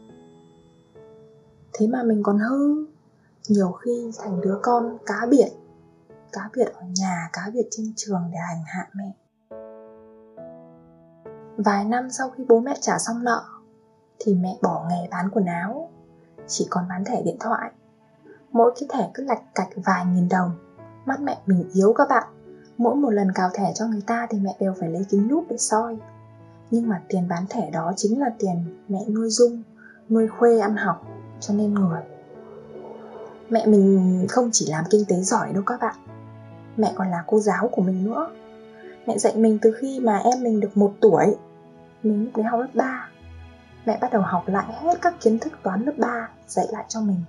Thế 1.72 1.86
mà 1.86 2.02
mình 2.02 2.22
còn 2.22 2.38
hư 2.38 2.87
nhiều 3.48 3.72
khi 3.72 4.10
thành 4.18 4.40
đứa 4.40 4.58
con 4.62 4.98
cá 5.06 5.26
biệt 5.30 5.48
cá 6.32 6.50
biệt 6.54 6.64
ở 6.74 6.82
nhà, 6.96 7.30
cá 7.32 7.50
biệt 7.54 7.68
trên 7.70 7.92
trường 7.96 8.30
để 8.32 8.38
hành 8.38 8.62
hạ 8.66 8.88
mẹ. 8.94 9.12
Vài 11.56 11.84
năm 11.84 12.10
sau 12.10 12.30
khi 12.30 12.44
bố 12.48 12.60
mẹ 12.60 12.78
trả 12.80 12.98
xong 12.98 13.24
nợ, 13.24 13.44
Thì 14.18 14.34
mẹ 14.34 14.58
bỏ 14.62 14.86
nghề 14.90 15.08
bán 15.10 15.30
quần 15.32 15.44
áo, 15.44 15.90
Chỉ 16.46 16.66
còn 16.70 16.84
bán 16.88 17.04
thẻ 17.04 17.22
điện 17.22 17.36
thoại. 17.40 17.70
Mỗi 18.52 18.72
cái 18.80 18.88
thẻ 18.92 19.10
cứ 19.14 19.24
lạch 19.24 19.42
cạch 19.54 19.68
vài 19.84 20.06
nghìn 20.06 20.28
đồng, 20.28 20.50
Mắt 21.06 21.20
mẹ 21.20 21.38
mình 21.46 21.70
yếu 21.74 21.92
các 21.92 22.08
bạn. 22.08 22.24
Mỗi 22.78 22.94
một 22.94 23.10
lần 23.10 23.32
cào 23.34 23.50
thẻ 23.54 23.72
cho 23.74 23.86
người 23.86 24.02
ta 24.06 24.26
thì 24.30 24.38
mẹ 24.40 24.56
đều 24.60 24.74
phải 24.80 24.88
lấy 24.88 25.06
kính 25.08 25.30
lúp 25.30 25.44
để 25.50 25.56
soi. 25.58 25.98
Nhưng 26.70 26.88
mà 26.88 27.02
tiền 27.08 27.28
bán 27.28 27.46
thẻ 27.48 27.70
đó 27.70 27.92
chính 27.96 28.20
là 28.20 28.34
tiền 28.38 28.84
mẹ 28.88 28.98
nuôi 29.08 29.30
Dung, 29.30 29.62
Nuôi 30.08 30.28
Khuê 30.28 30.58
ăn 30.58 30.76
học 30.76 31.06
cho 31.40 31.54
nên 31.54 31.74
người. 31.74 32.02
Mẹ 33.50 33.66
mình 33.66 34.26
không 34.28 34.50
chỉ 34.52 34.66
làm 34.70 34.84
kinh 34.90 35.04
tế 35.08 35.16
giỏi 35.16 35.52
đâu 35.52 35.62
các 35.66 35.80
bạn. 35.80 35.96
Mẹ 36.76 36.92
còn 36.94 37.10
là 37.10 37.24
cô 37.26 37.40
giáo 37.40 37.68
của 37.72 37.82
mình 37.82 38.04
nữa. 38.04 38.30
Mẹ 39.06 39.18
dạy 39.18 39.36
mình 39.36 39.58
từ 39.62 39.72
khi 39.80 40.00
mà 40.00 40.18
em 40.18 40.42
mình 40.42 40.60
được 40.60 40.76
một 40.76 40.94
tuổi. 41.00 41.36
Mình 42.02 42.24
lúc 42.24 42.36
đấy 42.36 42.46
học 42.46 42.60
lớp 42.60 42.68
3 42.74 43.08
Mẹ 43.86 43.98
bắt 44.00 44.12
đầu 44.12 44.22
học 44.22 44.42
lại 44.46 44.66
hết 44.80 44.98
các 45.02 45.14
kiến 45.20 45.38
thức 45.38 45.52
toán 45.62 45.84
lớp 45.84 45.92
3 45.98 46.28
Dạy 46.46 46.66
lại 46.72 46.84
cho 46.88 47.00
mình. 47.00 47.20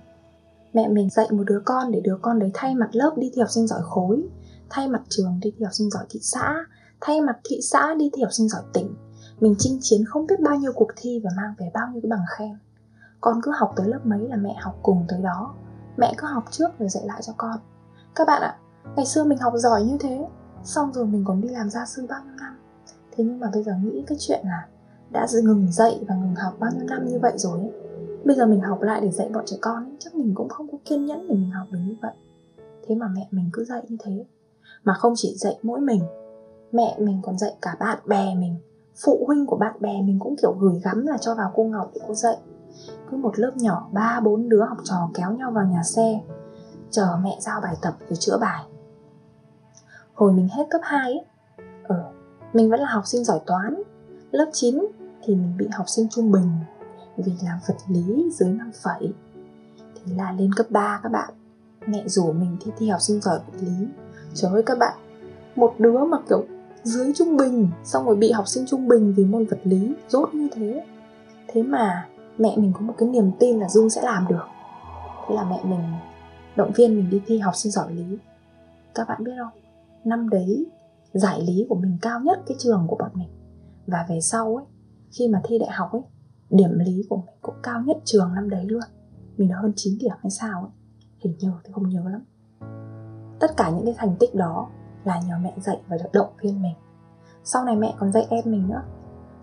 Mẹ 0.72 0.88
mình 0.88 1.10
dạy 1.10 1.26
một 1.30 1.42
đứa 1.46 1.60
con 1.64 1.92
để 1.92 2.00
đứa 2.00 2.16
con 2.22 2.38
đấy 2.38 2.50
thay 2.54 2.74
mặt 2.74 2.88
lớp 2.92 3.14
đi 3.16 3.30
thi 3.34 3.40
học 3.40 3.50
sinh 3.50 3.66
giỏi 3.66 3.80
khối, 3.82 4.22
Thay 4.70 4.88
mặt 4.88 5.02
trường 5.08 5.38
đi 5.42 5.52
thi 5.58 5.64
học 5.64 5.74
sinh 5.74 5.90
giỏi 5.90 6.04
thị 6.10 6.20
xã, 6.22 6.64
Thay 7.00 7.20
mặt 7.20 7.36
thị 7.44 7.60
xã 7.62 7.94
đi 7.94 8.10
thi 8.12 8.22
học 8.22 8.32
sinh 8.32 8.48
giỏi 8.48 8.62
tỉnh. 8.72 8.94
Mình 9.40 9.54
chinh 9.58 9.78
chiến 9.82 10.04
không 10.04 10.26
biết 10.26 10.40
bao 10.40 10.56
nhiêu 10.56 10.72
cuộc 10.74 10.88
thi 10.96 11.20
và 11.24 11.30
mang 11.36 11.54
về 11.58 11.70
bao 11.74 11.88
nhiêu 11.92 12.00
cái 12.02 12.10
bằng 12.10 12.24
khen. 12.38 12.58
Con 13.20 13.40
cứ 13.42 13.52
học 13.58 13.72
tới 13.76 13.88
lớp 13.88 14.00
mấy 14.04 14.28
là 14.28 14.36
mẹ 14.36 14.56
học 14.60 14.78
cùng 14.82 15.04
tới 15.08 15.20
đó. 15.22 15.54
Mẹ 16.00 16.14
cứ 16.18 16.26
học 16.26 16.44
trước 16.50 16.68
rồi 16.78 16.88
dạy 16.88 17.04
lại 17.06 17.22
cho 17.22 17.32
con. 17.36 17.58
Các 18.14 18.26
bạn 18.26 18.42
ạ, 18.42 18.56
ngày 18.96 19.06
xưa 19.06 19.24
mình 19.24 19.38
học 19.38 19.52
giỏi 19.56 19.82
như 19.82 19.96
thế 20.00 20.26
Xong 20.64 20.92
rồi 20.92 21.06
mình 21.06 21.24
còn 21.26 21.40
đi 21.40 21.48
làm 21.48 21.70
gia 21.70 21.86
sư 21.86 22.06
bao 22.08 22.20
nhiêu 22.24 22.34
năm. 22.40 22.56
Thế 23.12 23.24
nhưng 23.24 23.40
mà 23.40 23.50
bây 23.52 23.62
giờ 23.62 23.72
nghĩ 23.82 24.04
cái 24.06 24.18
chuyện 24.20 24.40
là 24.44 24.66
đã 25.10 25.26
ngừng 25.42 25.72
dạy 25.72 26.04
và 26.08 26.14
ngừng 26.14 26.34
học 26.34 26.54
bao 26.58 26.70
nhiêu 26.74 26.84
năm 26.88 27.06
như 27.08 27.18
vậy 27.18 27.32
rồi 27.36 27.58
ấy. 27.58 27.72
bây 28.24 28.36
giờ 28.36 28.46
mình 28.46 28.60
học 28.60 28.82
lại 28.82 29.00
để 29.00 29.10
dạy 29.10 29.28
bọn 29.28 29.44
trẻ 29.46 29.56
con 29.60 29.84
ấy, 29.84 29.96
chắc 29.98 30.14
mình 30.14 30.32
cũng 30.34 30.48
không 30.48 30.72
có 30.72 30.78
kiên 30.84 31.06
nhẫn 31.06 31.28
để 31.28 31.34
mình 31.34 31.50
học 31.50 31.66
được 31.70 31.78
như 31.86 31.94
vậy. 32.02 32.12
Thế 32.86 32.94
mà 32.94 33.08
mẹ 33.14 33.28
mình 33.30 33.50
cứ 33.52 33.64
dạy 33.64 33.82
như 33.88 33.96
thế 34.04 34.24
mà 34.84 34.94
không 34.94 35.12
chỉ 35.16 35.34
dạy 35.36 35.58
mỗi 35.62 35.80
mình 35.80 36.02
mẹ 36.72 36.96
mình 36.98 37.20
còn 37.22 37.38
dạy 37.38 37.56
cả 37.62 37.76
bạn 37.80 37.98
bè 38.06 38.34
mình 38.34 38.56
phụ 39.04 39.24
huynh 39.26 39.46
của 39.46 39.56
bạn 39.56 39.74
bè 39.80 40.02
mình 40.02 40.18
cũng 40.18 40.36
kiểu 40.42 40.56
gửi 40.60 40.80
gắm 40.84 41.06
là 41.06 41.18
cho 41.18 41.34
vào 41.34 41.52
cô 41.54 41.64
ngọc 41.64 41.90
để 41.94 42.00
cô 42.08 42.14
dạy 42.14 42.36
cứ 43.10 43.16
một 43.16 43.38
lớp 43.38 43.52
nhỏ, 43.56 43.88
ba, 43.92 44.20
bốn 44.20 44.48
đứa 44.48 44.64
học 44.64 44.78
trò 44.84 45.10
kéo 45.14 45.32
nhau 45.32 45.50
vào 45.50 45.64
nhà 45.66 45.82
xe, 45.82 46.20
chờ 46.90 47.18
mẹ 47.22 47.38
giao 47.40 47.60
bài 47.60 47.74
tập 47.82 47.94
rồi 48.08 48.16
chữa 48.16 48.38
bài. 48.40 48.64
Hồi 50.14 50.32
mình 50.32 50.48
hết 50.48 50.64
cấp 50.70 50.80
2 50.84 51.12
ấy 51.12 51.24
ở 51.82 52.12
mình 52.52 52.70
vẫn 52.70 52.80
là 52.80 52.88
học 52.88 53.06
sinh 53.06 53.24
giỏi 53.24 53.40
toán. 53.46 53.82
Lớp 54.30 54.50
9 54.52 54.78
thì 55.22 55.34
mình 55.34 55.56
bị 55.58 55.68
học 55.72 55.88
sinh 55.88 56.08
trung 56.08 56.32
bình 56.32 56.50
Vì 57.16 57.32
làm 57.44 57.58
vật 57.68 57.76
lý 57.88 58.30
dưới 58.32 58.48
5 58.48 58.70
phẩy. 58.82 59.12
Thì 59.94 60.14
là 60.14 60.32
lên 60.32 60.54
cấp 60.54 60.66
3 60.70 61.00
các 61.02 61.12
bạn, 61.12 61.30
Mẹ 61.86 62.08
rủ 62.08 62.32
mình 62.32 62.56
thi 62.60 62.72
thi 62.78 62.88
học 62.88 63.00
sinh 63.00 63.20
giỏi 63.20 63.38
vật 63.38 63.58
lý. 63.60 63.86
Trời 64.34 64.52
ơi 64.52 64.62
các 64.66 64.78
bạn, 64.78 64.98
Một 65.56 65.74
đứa 65.78 66.04
mà 66.04 66.18
kiểu 66.28 66.44
dưới 66.82 67.12
trung 67.14 67.36
bình, 67.36 67.68
Xong 67.84 68.06
rồi 68.06 68.16
bị 68.16 68.30
học 68.32 68.48
sinh 68.48 68.66
trung 68.66 68.88
bình 68.88 69.14
vì 69.16 69.24
môn 69.24 69.44
vật 69.44 69.60
lý, 69.64 69.94
Rốt 70.08 70.34
như 70.34 70.48
thế. 70.52 70.86
Thế 71.48 71.62
mà 71.62 72.08
mẹ 72.38 72.56
mình 72.56 72.72
có 72.74 72.80
một 72.80 72.94
cái 72.98 73.08
niềm 73.08 73.30
tin 73.38 73.58
là 73.58 73.68
Dung 73.68 73.90
sẽ 73.90 74.02
làm 74.02 74.26
được. 74.28 74.44
Thế 75.28 75.34
là 75.34 75.44
mẹ 75.44 75.60
mình, 75.64 75.80
động 76.56 76.72
viên 76.74 76.96
mình 76.96 77.10
đi 77.10 77.20
thi 77.26 77.38
học 77.38 77.56
sinh 77.56 77.72
giỏi 77.72 77.92
lý. 77.92 78.18
Các 78.94 79.08
bạn 79.08 79.24
biết 79.24 79.32
không? 79.38 79.62
Năm 80.04 80.28
đấy, 80.28 80.66
giải 81.12 81.40
lý 81.40 81.66
của 81.68 81.74
mình 81.74 81.98
cao 82.02 82.20
nhất 82.20 82.38
cái 82.46 82.56
trường 82.58 82.86
của 82.88 82.96
bọn 82.96 83.10
mình. 83.14 83.28
Và 83.86 84.06
về 84.08 84.20
sau 84.20 84.56
ấy, 84.56 84.64
Khi 85.18 85.28
mà 85.28 85.40
thi 85.44 85.58
đại 85.58 85.70
học 85.70 85.92
ấy, 85.92 86.02
Điểm 86.50 86.78
lý 86.78 87.02
của 87.08 87.16
mình 87.16 87.34
cũng 87.42 87.54
cao 87.62 87.82
nhất 87.86 87.96
trường 88.04 88.34
năm 88.34 88.50
đấy 88.50 88.64
luôn. 88.64 88.82
Mình 89.36 89.48
được 89.48 89.54
hơn 89.62 89.72
9 89.76 89.98
điểm 90.00 90.16
hay 90.22 90.30
sao 90.30 90.60
ấy. 90.60 90.70
Hình 91.18 91.34
như 91.38 91.52
thì 91.64 91.72
không 91.72 91.88
nhớ 91.88 92.02
lắm. 92.10 92.24
Tất 93.40 93.56
cả 93.56 93.70
những 93.70 93.84
cái 93.84 93.94
thành 93.98 94.16
tích 94.18 94.34
đó 94.34 94.68
Là 95.04 95.20
nhờ 95.28 95.34
mẹ 95.42 95.54
dạy 95.56 95.80
và 95.88 95.96
được 95.96 96.10
động 96.12 96.28
viên 96.42 96.62
mình. 96.62 96.74
Sau 97.44 97.64
này 97.64 97.76
mẹ 97.76 97.94
còn 97.98 98.12
dạy 98.12 98.26
em 98.30 98.44
mình 98.46 98.68
nữa. 98.68 98.82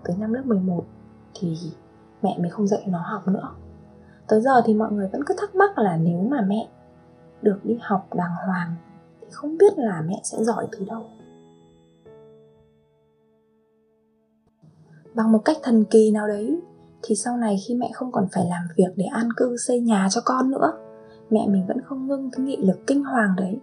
Tới 0.04 0.18
năm 0.18 0.34
lớp 0.34 0.46
11 0.46 0.86
Thì 1.34 1.58
mẹ 2.22 2.38
mình 2.40 2.52
không 2.52 2.68
dạy 2.68 2.84
nó 2.88 3.00
học 3.00 3.28
nữa 3.28 3.50
Tới 4.28 4.42
giờ 4.42 4.62
thì 4.66 4.74
mọi 4.74 4.92
người 4.92 5.08
vẫn 5.08 5.24
cứ 5.26 5.36
thắc 5.38 5.56
mắc 5.56 5.78
là 5.78 5.98
nếu 5.98 6.20
mà 6.20 6.42
mẹ 6.48 6.68
được 7.42 7.60
đi 7.64 7.78
học 7.82 8.08
đàng 8.16 8.36
hoàng 8.48 8.76
thì 9.22 9.28
không 9.32 9.58
biết 9.58 9.78
là 9.78 10.04
mẹ 10.08 10.22
sẽ 10.24 10.44
giỏi 10.44 10.68
từ 10.72 10.86
đâu. 10.88 11.06
Bằng 15.16 15.32
một 15.32 15.40
cách 15.46 15.58
thần 15.64 15.86
kỳ 15.86 16.12
nào 16.12 16.28
đấy 16.28 16.60
thì 17.02 17.16
sau 17.16 17.38
này 17.38 17.58
khi 17.68 17.76
mẹ 17.76 17.90
không 17.94 18.12
còn 18.12 18.28
phải 18.32 18.46
làm 18.50 18.68
việc 18.78 18.94
để 18.96 19.06
an 19.06 19.30
cư 19.38 19.58
xây 19.58 19.80
nhà 19.80 20.08
cho 20.12 20.22
con 20.26 20.52
nữa, 20.52 20.74
mẹ 21.30 21.48
mình 21.48 21.68
vẫn 21.68 21.82
không 21.82 22.08
ngưng 22.08 22.30
cái 22.32 22.46
nghị 22.46 22.58
lực 22.58 22.88
kinh 22.88 23.04
hoàng 23.04 23.34
đấy. 23.38 23.60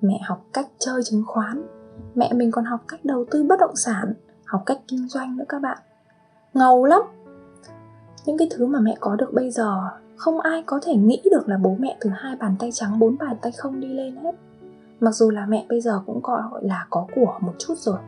Mẹ 0.00 0.20
học 0.24 0.44
cách 0.52 0.66
chơi 0.78 1.02
chứng 1.04 1.22
khoán, 1.26 1.66
mẹ 2.14 2.32
mình 2.32 2.50
còn 2.50 2.64
học 2.64 2.80
cách 2.88 3.04
đầu 3.04 3.24
tư 3.30 3.44
bất 3.48 3.60
động 3.60 3.76
sản, 3.76 4.14
học 4.46 4.62
cách 4.66 4.78
kinh 4.88 5.08
doanh 5.08 5.36
nữa 5.36 5.44
các 5.48 5.62
bạn. 5.62 5.78
Ngầu 6.54 6.84
lắm, 6.84 7.02
những 8.26 8.38
cái 8.38 8.48
thứ 8.50 8.66
mà 8.66 8.80
mẹ 8.80 8.96
có 9.00 9.16
được 9.16 9.32
bây 9.32 9.50
giờ, 9.50 9.80
không 10.16 10.40
ai 10.40 10.62
có 10.66 10.80
thể 10.82 10.94
nghĩ 10.94 11.22
được 11.30 11.48
là 11.48 11.58
bố 11.58 11.76
mẹ 11.78 11.96
từ 12.00 12.10
hai 12.10 12.36
bàn 12.36 12.56
tay 12.58 12.70
trắng, 12.72 12.98
bốn 12.98 13.18
bàn 13.18 13.36
tay 13.42 13.52
không 13.52 13.80
đi 13.80 13.88
lên 13.88 14.16
hết. 14.16 14.32
Mặc 15.00 15.10
dù 15.10 15.30
là 15.30 15.46
mẹ 15.46 15.66
bây 15.68 15.80
giờ 15.80 16.02
cũng 16.06 16.20
gọi 16.22 16.42
là 16.60 16.86
có 16.90 17.06
của 17.14 17.38
một 17.40 17.52
chút 17.58 17.74
rồi, 17.78 17.98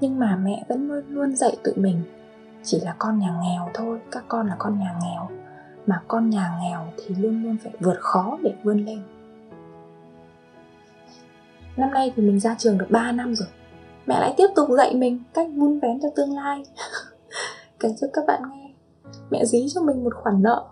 nhưng 0.00 0.18
mà 0.18 0.36
mẹ 0.36 0.64
vẫn 0.68 0.88
luôn 0.88 1.04
luôn 1.08 1.36
dạy 1.36 1.56
tụi 1.64 1.74
mình, 1.76 2.02
chỉ 2.62 2.80
là 2.80 2.94
con 2.98 3.18
nhà 3.18 3.34
nghèo 3.42 3.70
thôi, 3.74 4.00
các 4.10 4.24
con 4.28 4.46
là 4.46 4.56
con 4.58 4.78
nhà 4.78 4.94
nghèo, 5.02 5.28
mà 5.86 6.02
con 6.08 6.30
nhà 6.30 6.58
nghèo 6.62 6.80
thì 6.96 7.14
luôn 7.14 7.42
luôn 7.42 7.56
phải 7.62 7.72
vượt 7.80 7.96
khó 8.00 8.38
để 8.42 8.54
vươn 8.62 8.84
lên. 8.84 9.02
Năm 11.76 11.90
nay 11.90 12.12
thì 12.16 12.22
mình 12.22 12.40
ra 12.40 12.54
trường 12.58 12.78
được 12.78 12.86
3 12.90 13.12
năm 13.12 13.34
rồi, 13.34 13.48
mẹ 14.06 14.20
lại 14.20 14.34
tiếp 14.36 14.46
tục 14.56 14.68
dạy 14.76 14.94
mình 14.94 15.22
cách 15.34 15.48
vun 15.54 15.80
vén 15.80 16.00
cho 16.02 16.08
tương 16.16 16.36
lai. 16.36 16.62
Kể 17.80 17.88
ơn 18.02 18.10
các 18.12 18.24
bạn 18.26 18.42
nghe 18.50 18.65
mẹ 19.30 19.44
dí 19.44 19.66
cho 19.68 19.82
mình 19.82 20.04
một 20.04 20.14
khoản 20.14 20.42
nợ, 20.42 20.64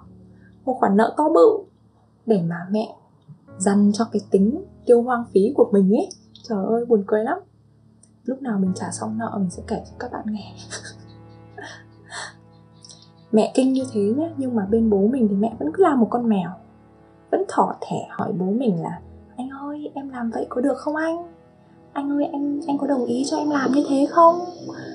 một 0.64 0.76
khoản 0.80 0.96
nợ 0.96 1.14
to 1.16 1.28
bự 1.28 1.58
để 2.26 2.42
mà 2.42 2.66
mẹ 2.70 2.96
dằn 3.58 3.90
cho 3.94 4.04
cái 4.12 4.22
tính 4.30 4.64
tiêu 4.86 5.02
hoang 5.02 5.24
phí 5.32 5.52
của 5.56 5.70
mình 5.72 5.92
ấy. 5.92 6.08
Trời 6.48 6.64
ơi, 6.66 6.84
buồn 6.84 7.04
cười 7.06 7.24
lắm. 7.24 7.38
Lúc 8.24 8.42
nào 8.42 8.58
mình 8.58 8.72
trả 8.74 8.90
xong 8.90 9.18
nợ 9.18 9.34
mình 9.38 9.50
sẽ 9.50 9.62
kể 9.66 9.82
cho 9.84 9.92
các 9.98 10.12
bạn 10.12 10.24
nghe. 10.26 10.54
Mẹ 13.32 13.52
kinh 13.54 13.72
như 13.72 13.84
thế 13.92 14.00
nhá, 14.16 14.30
nhưng 14.36 14.56
mà 14.56 14.66
bên 14.70 14.90
bố 14.90 15.08
mình 15.08 15.28
thì 15.28 15.34
mẹ 15.34 15.56
vẫn 15.58 15.72
cứ 15.74 15.82
làm 15.82 16.00
một 16.00 16.08
con 16.10 16.28
mèo. 16.28 16.50
Vẫn 17.30 17.44
thỏ 17.48 17.74
thẻ 17.80 18.06
hỏi 18.10 18.32
bố 18.32 18.46
mình 18.46 18.82
là, 18.82 19.00
anh 19.36 19.50
ơi, 19.50 19.90
em 19.94 20.08
làm 20.08 20.30
vậy 20.30 20.46
có 20.48 20.60
được 20.60 20.78
không 20.78 20.96
anh? 20.96 21.16
Anh 21.92 22.10
ơi 22.10 22.28
anh 22.32 22.60
anh 22.66 22.78
có 22.78 22.86
đồng 22.86 23.04
ý 23.04 23.24
cho 23.30 23.36
em 23.36 23.50
làm 23.50 23.72
như 23.72 23.84
thế 23.88 24.06
không? 24.10 24.40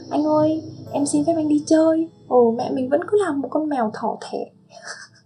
Anh 0.09 0.23
ơi 0.23 0.63
em 0.93 1.05
xin 1.05 1.25
phép 1.25 1.33
anh 1.35 1.47
đi 1.47 1.63
chơi. 1.65 2.09
Ồ, 2.27 2.51
mẹ 2.57 2.71
mình 2.73 2.89
vẫn 2.89 3.01
cứ 3.07 3.17
làm 3.25 3.41
một 3.41 3.47
con 3.51 3.69
mèo 3.69 3.91
thỏ 3.93 4.17
thẻ. 4.21 4.51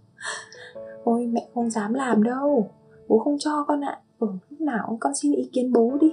Ôi, 1.04 1.26
mẹ 1.26 1.48
không 1.54 1.70
dám 1.70 1.94
làm 1.94 2.22
đâu. 2.22 2.70
Bố 3.08 3.18
không 3.18 3.36
cho 3.38 3.64
con 3.68 3.80
ạ. 3.84 4.00
Ừ 4.18 4.28
lúc 4.50 4.60
nào 4.60 4.96
con 5.00 5.14
xin 5.14 5.32
ý 5.32 5.50
kiến 5.52 5.72
bố 5.72 5.92
đi. 6.00 6.12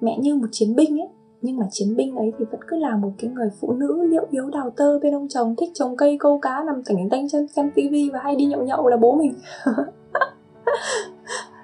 Mẹ 0.00 0.18
như 0.18 0.34
một 0.34 0.46
chiến 0.52 0.76
binh 0.76 1.00
ấy. 1.00 1.08
Nhưng 1.42 1.58
mà 1.58 1.66
chiến 1.70 1.96
binh 1.96 2.16
ấy 2.16 2.32
thì 2.38 2.44
vẫn 2.50 2.60
cứ 2.68 2.76
là 2.76 2.96
một 2.96 3.10
cái 3.18 3.30
người 3.30 3.50
phụ 3.60 3.72
nữ 3.72 4.02
liệu 4.02 4.26
yếu 4.30 4.50
đào 4.50 4.70
tơ 4.70 4.98
bên 4.98 5.14
ông 5.14 5.28
chồng, 5.28 5.54
thích 5.58 5.70
trồng 5.74 5.96
cây, 5.96 6.16
câu 6.20 6.38
cá, 6.38 6.64
nằm 6.66 6.82
tỉnh 6.86 7.08
tanh 7.10 7.28
chân, 7.28 7.48
xem 7.48 7.70
tivi 7.74 8.10
và 8.10 8.20
hay 8.22 8.36
đi 8.36 8.44
nhậu 8.44 8.62
nhậu 8.62 8.88
là 8.88 8.96
bố 8.96 9.16
mình. 9.16 9.34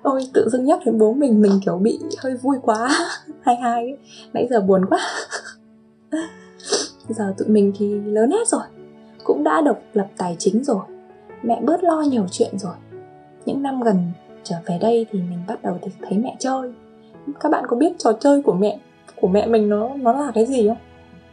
Ôi, 0.03 0.21
tự 0.35 0.49
dưng 0.53 0.65
nhắc 0.65 0.81
đến 0.85 0.99
bố 0.99 1.13
mình 1.13 1.43
mình 1.43 1.53
kiểu 1.65 1.77
bị 1.77 1.99
hơi 2.19 2.35
vui 2.37 2.57
quá. 2.63 2.89
hai 3.49 3.57
hai 3.57 3.83
ấy. 3.83 3.97
nãy 4.33 4.47
giờ 4.51 4.61
buồn 4.61 4.85
quá. 4.85 4.99
Giờ 7.09 7.35
tụi 7.39 7.49
mình 7.49 7.73
thì 7.79 8.01
lớn 8.01 8.31
hết 8.31 8.49
rồi. 8.49 8.63
Cũng 9.25 9.45
đã 9.45 9.61
độc 9.61 9.79
lập 9.93 10.07
tài 10.17 10.37
chính 10.39 10.65
rồi. 10.65 10.83
Mẹ 11.43 11.61
bớt 11.63 11.85
lo 11.85 12.01
nhiều 12.01 12.27
chuyện 12.31 12.59
rồi. 12.59 12.75
Những 13.47 13.63
năm 13.63 13.83
gần 13.83 14.13
trở 14.43 14.57
về 14.67 14.79
đây 14.81 15.07
thì 15.11 15.19
mình 15.23 15.39
bắt 15.47 15.63
đầu 15.63 15.79
thấy 16.09 16.19
mẹ 16.19 16.37
chơi. 16.39 16.73
Các 17.41 17.53
bạn 17.53 17.65
có 17.69 17.77
biết 17.77 17.93
trò 17.99 18.13
chơi 18.13 18.43
của 18.43 18.55
mẹ 18.55 18.81
của 19.21 19.29
mẹ 19.29 19.47
mình 19.47 19.69
nó 19.69 19.89
nó 19.97 20.13
là 20.13 20.33
cái 20.35 20.47
gì 20.47 20.69
không? 20.69 20.79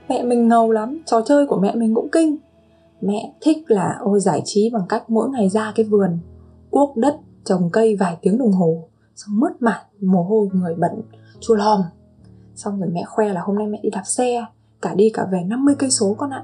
Mẹ 0.10 0.24
mình 0.24 0.48
ngầu 0.48 0.72
lắm. 0.72 1.02
Trò 1.06 1.22
chơi 1.22 1.48
của 1.48 1.60
mẹ 1.60 1.76
mình 1.76 1.96
cũng 1.96 2.10
kinh. 2.12 2.38
Mẹ 3.02 3.34
thích 3.42 3.58
là 3.68 3.98
ôi 4.00 4.20
giải 4.20 4.42
trí 4.46 4.70
bằng 4.74 4.86
cách 4.90 5.10
mỗi 5.10 5.30
ngày 5.30 5.50
ra 5.50 5.72
cái 5.76 5.86
vườn, 5.86 6.20
cuốc 6.70 6.98
đất, 6.98 7.16
trồng 7.44 7.70
cây 7.74 7.96
vài 7.96 8.18
tiếng 8.22 8.38
đồng 8.38 8.52
hồ, 8.52 8.84
xong 9.16 9.40
mất 9.40 9.62
mặt 9.62 9.82
mồ 10.02 10.24
hôi, 10.24 10.48
người 10.54 10.76
bẩn 10.76 10.92
chua 11.40 11.56
lòm 11.56 11.82
xong 12.56 12.80
rồi 12.80 12.90
mẹ 12.94 13.04
khoe 13.08 13.34
là 13.34 13.42
hôm 13.42 13.56
nay 13.56 13.68
mẹ 13.68 13.80
đi 13.84 13.90
đạp 13.90 14.04
xe, 14.06 14.46
cả 14.82 14.96
đi 14.96 15.12
cả 15.14 15.28
về 15.32 15.44
50 15.48 15.76
cây 15.80 15.90
số 15.90 16.16
con 16.18 16.30
ạ. 16.30 16.44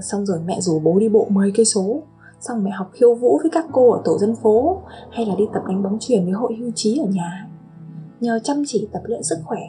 Xong 0.00 0.26
rồi 0.26 0.38
mẹ 0.44 0.60
rủ 0.60 0.78
bố 0.78 0.98
đi 0.98 1.08
bộ 1.08 1.26
10 1.30 1.52
cây 1.54 1.64
số. 1.64 2.02
Xong 2.40 2.64
mẹ 2.64 2.70
học 2.70 2.90
khiêu 2.92 3.14
vũ 3.14 3.38
với 3.42 3.50
các 3.50 3.66
cô 3.72 3.90
ở 3.90 4.02
tổ 4.04 4.18
dân 4.18 4.36
phố, 4.36 4.82
hay 5.10 5.26
là 5.26 5.34
đi 5.38 5.44
tập 5.54 5.62
đánh 5.68 5.82
bóng 5.82 5.98
chuyền 6.00 6.24
với 6.24 6.32
hội 6.32 6.54
hưu 6.60 6.70
trí 6.74 6.98
ở 6.98 7.06
nhà. 7.10 7.48
Nhờ 8.20 8.38
chăm 8.44 8.62
chỉ 8.66 8.88
tập 8.92 9.02
luyện 9.04 9.22
sức 9.22 9.36
khỏe, 9.44 9.60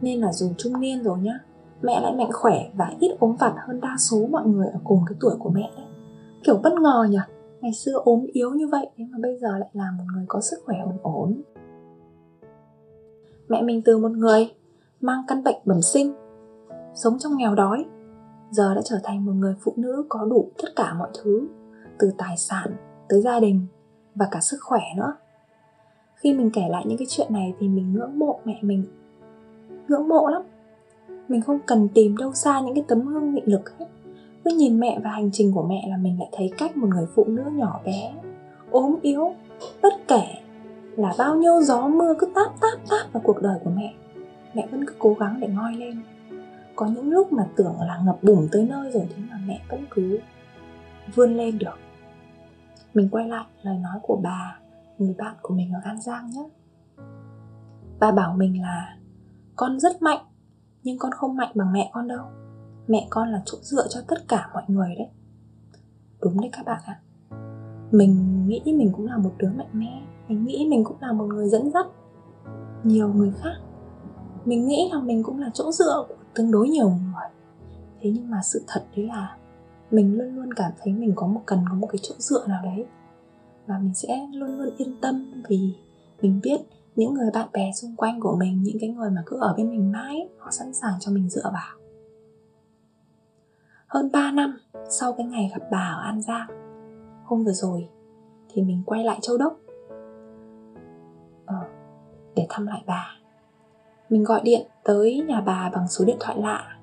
nên 0.00 0.20
là 0.20 0.32
dù 0.32 0.52
trung 0.58 0.80
niên 0.80 1.02
rồi 1.02 1.18
nhá. 1.18 1.38
Mẹ 1.82 2.00
lại 2.00 2.12
mạnh 2.12 2.30
khỏe 2.32 2.70
và 2.74 2.92
ít 3.00 3.16
ốm 3.20 3.36
vặt 3.40 3.54
hơn 3.66 3.80
đa 3.80 3.96
số 3.98 4.26
mọi 4.30 4.46
người 4.46 4.66
ở 4.68 4.78
cùng 4.84 5.00
cái 5.06 5.16
tuổi 5.20 5.34
của 5.38 5.50
mẹ. 5.50 5.70
Đấy 5.76 5.84
kiểu 6.44 6.60
bất 6.62 6.72
ngờ 6.72 7.06
nhỉ, 7.10 7.18
ngày 7.60 7.72
xưa 7.72 7.92
ốm 8.04 8.26
yếu 8.32 8.50
như 8.50 8.68
vậy, 8.68 8.90
nhưng 8.96 9.10
mà 9.10 9.18
bây 9.22 9.38
giờ 9.38 9.58
lại 9.58 9.70
là 9.72 9.90
một 9.98 10.04
người 10.14 10.24
có 10.28 10.40
sức 10.40 10.56
khỏe 10.66 10.76
ổn 10.84 10.98
ổn. 11.02 11.42
Mẹ 13.48 13.62
mình 13.62 13.82
từ 13.84 13.98
một 13.98 14.10
người 14.10 14.48
mang 15.00 15.22
căn 15.28 15.44
bệnh 15.44 15.56
bẩm 15.64 15.82
sinh. 15.82 16.14
Sống 16.94 17.18
trong 17.18 17.36
nghèo 17.36 17.54
đói, 17.54 17.84
giờ 18.50 18.74
đã 18.74 18.80
trở 18.84 18.96
thành 19.04 19.26
một 19.26 19.32
người 19.32 19.54
phụ 19.60 19.72
nữ 19.76 20.04
có 20.08 20.24
đủ 20.24 20.50
tất 20.62 20.68
cả 20.76 20.94
mọi 20.94 21.08
thứ, 21.22 21.48
từ 21.98 22.12
tài 22.18 22.36
sản 22.36 22.76
tới 23.08 23.20
gia 23.20 23.40
đình 23.40 23.66
và 24.14 24.28
cả 24.30 24.40
sức 24.40 24.58
khỏe 24.62 24.80
nữa. 24.96 25.14
Khi 26.14 26.34
mình 26.34 26.50
kể 26.50 26.62
lại 26.68 26.84
những 26.86 26.98
cái 26.98 27.06
chuyện 27.10 27.32
này 27.32 27.54
thì 27.58 27.68
mình 27.68 27.92
ngưỡng 27.92 28.18
mộ 28.18 28.40
mẹ 28.44 28.58
mình. 28.62 28.84
Ngưỡng 29.88 30.08
mộ 30.08 30.28
lắm. 30.28 30.42
Mình 31.28 31.42
không 31.42 31.58
cần 31.66 31.88
tìm 31.94 32.16
đâu 32.16 32.32
xa 32.32 32.60
những 32.60 32.74
cái 32.74 32.84
tấm 32.88 33.06
gương 33.06 33.34
nghị 33.34 33.42
lực 33.44 33.78
hết. 33.78 33.86
Cứ 34.44 34.50
nhìn 34.50 34.80
mẹ 34.80 35.00
và 35.04 35.10
hành 35.10 35.30
trình 35.32 35.52
của 35.54 35.62
mẹ 35.62 35.86
là 35.90 35.96
mình 35.96 36.18
lại 36.18 36.28
thấy 36.32 36.50
cách 36.58 36.76
một 36.76 36.88
người 36.88 37.06
phụ 37.14 37.24
nữ 37.24 37.42
nhỏ 37.52 37.80
bé, 37.84 38.14
ốm 38.70 38.96
yếu, 39.02 39.32
bất 39.82 39.92
kể 40.08 40.24
là 40.96 41.14
bao 41.18 41.36
nhiêu 41.36 41.62
gió 41.62 41.88
mưa 41.88 42.14
cứ 42.18 42.26
táp 42.34 42.60
táp 42.60 42.88
táp 42.90 43.12
vào 43.12 43.22
cuộc 43.26 43.42
đời 43.42 43.58
của 43.64 43.70
mẹ 43.76 43.94
mẹ 44.58 44.66
vẫn 44.70 44.86
cứ 44.86 44.94
cố 44.98 45.14
gắng 45.20 45.40
để 45.40 45.48
ngoi 45.48 45.76
lên. 45.76 46.02
Có 46.76 46.86
những 46.86 47.10
lúc 47.10 47.32
mà 47.32 47.46
tưởng 47.56 47.80
là 47.80 47.98
ngập 48.04 48.18
bùn 48.22 48.48
tới 48.52 48.66
nơi 48.70 48.90
rồi 48.90 49.06
thế 49.10 49.22
mà 49.30 49.40
mẹ 49.46 49.60
vẫn 49.68 49.84
cứ 49.90 50.20
vươn 51.14 51.36
lên 51.36 51.58
được. 51.58 51.78
Mình 52.94 53.08
quay 53.10 53.28
lại, 53.28 53.44
lời 53.62 53.78
nói 53.78 53.98
của 54.02 54.20
bà, 54.22 54.58
người 54.98 55.14
bạn 55.18 55.34
của 55.42 55.54
mình 55.54 55.72
ở 55.72 55.80
an 55.84 56.00
giang 56.00 56.30
nhé. 56.30 56.48
Bà 58.00 58.12
bảo 58.12 58.34
mình 58.36 58.62
là, 58.62 58.96
con 59.56 59.80
rất 59.80 60.02
mạnh, 60.02 60.24
nhưng 60.82 60.98
con 60.98 61.12
không 61.12 61.36
mạnh 61.36 61.50
bằng 61.54 61.72
mẹ 61.72 61.90
con 61.92 62.08
đâu. 62.08 62.24
Mẹ 62.86 63.06
con 63.10 63.28
là 63.28 63.42
chỗ 63.44 63.58
dựa 63.62 63.86
cho 63.88 64.00
tất 64.08 64.28
cả 64.28 64.50
mọi 64.54 64.62
người 64.68 64.94
đấy. 64.98 65.08
Đúng 66.22 66.40
đấy 66.40 66.50
các 66.52 66.66
bạn 66.66 66.80
ạ. 66.84 67.00
Mình 67.90 68.44
nghĩ 68.48 68.62
mình 68.66 68.92
cũng 68.96 69.06
là 69.06 69.16
một 69.16 69.32
đứa 69.38 69.50
mạnh 69.50 69.70
mẽ, 69.72 70.02
mình 70.28 70.44
nghĩ 70.44 70.66
mình 70.70 70.84
cũng 70.84 70.96
là 71.00 71.12
một 71.12 71.24
người 71.24 71.48
dẫn 71.48 71.70
dắt 71.70 71.86
nhiều 72.84 73.12
người 73.14 73.32
khác 73.42 73.54
mình 74.44 74.68
nghĩ 74.68 74.88
là 74.92 75.00
mình 75.00 75.22
cũng 75.22 75.40
là 75.40 75.50
chỗ 75.54 75.72
dựa 75.72 76.04
của 76.08 76.14
tương 76.34 76.50
đối 76.50 76.68
nhiều 76.68 76.88
người. 76.88 77.28
Thế 78.00 78.10
nhưng 78.14 78.30
mà 78.30 78.40
sự 78.42 78.62
thật 78.66 78.84
đấy 78.96 79.06
là 79.06 79.36
mình 79.90 80.18
luôn 80.18 80.36
luôn 80.36 80.54
cảm 80.54 80.72
thấy 80.82 80.92
mình 80.92 81.12
có 81.16 81.26
một 81.26 81.40
cần 81.46 81.58
có 81.68 81.74
một 81.74 81.86
cái 81.86 81.98
chỗ 82.02 82.14
dựa 82.18 82.46
nào 82.46 82.62
đấy. 82.64 82.86
Và 83.66 83.78
mình 83.78 83.94
sẽ 83.94 84.28
luôn 84.32 84.58
luôn 84.58 84.76
yên 84.76 85.00
tâm 85.00 85.42
vì 85.48 85.74
mình 86.22 86.40
biết 86.42 86.60
những 86.96 87.14
người 87.14 87.30
bạn 87.34 87.48
bè 87.52 87.72
xung 87.72 87.96
quanh 87.96 88.20
của 88.20 88.36
mình 88.36 88.62
những 88.62 88.76
cái 88.80 88.90
người 88.90 89.10
mà 89.10 89.22
cứ 89.26 89.38
ở 89.40 89.54
bên 89.56 89.70
mình 89.70 89.92
mãi 89.92 90.28
họ 90.38 90.50
sẵn 90.50 90.74
sàng 90.74 90.94
cho 91.00 91.12
mình 91.12 91.28
dựa 91.28 91.50
vào. 91.52 91.78
Hơn 93.86 94.10
3 94.12 94.32
năm 94.32 94.58
sau 94.90 95.12
cái 95.12 95.26
ngày 95.26 95.50
gặp 95.50 95.66
bà 95.70 95.94
ở 95.96 96.02
An 96.02 96.22
Giang 96.22 96.48
hôm 97.24 97.44
vừa 97.44 97.52
rồi 97.52 97.88
thì 98.48 98.62
mình 98.62 98.82
quay 98.86 99.04
lại 99.04 99.18
châu 99.22 99.38
đốc 99.38 99.60
ờ, 101.46 101.56
để 102.36 102.46
thăm 102.50 102.66
lại 102.66 102.82
bà 102.86 103.17
mình 104.10 104.24
gọi 104.24 104.40
điện 104.44 104.66
tới 104.84 105.24
nhà 105.28 105.40
bà 105.40 105.70
bằng 105.74 105.88
số 105.88 106.04
điện 106.04 106.16
thoại 106.20 106.36
lạ. 106.40 106.76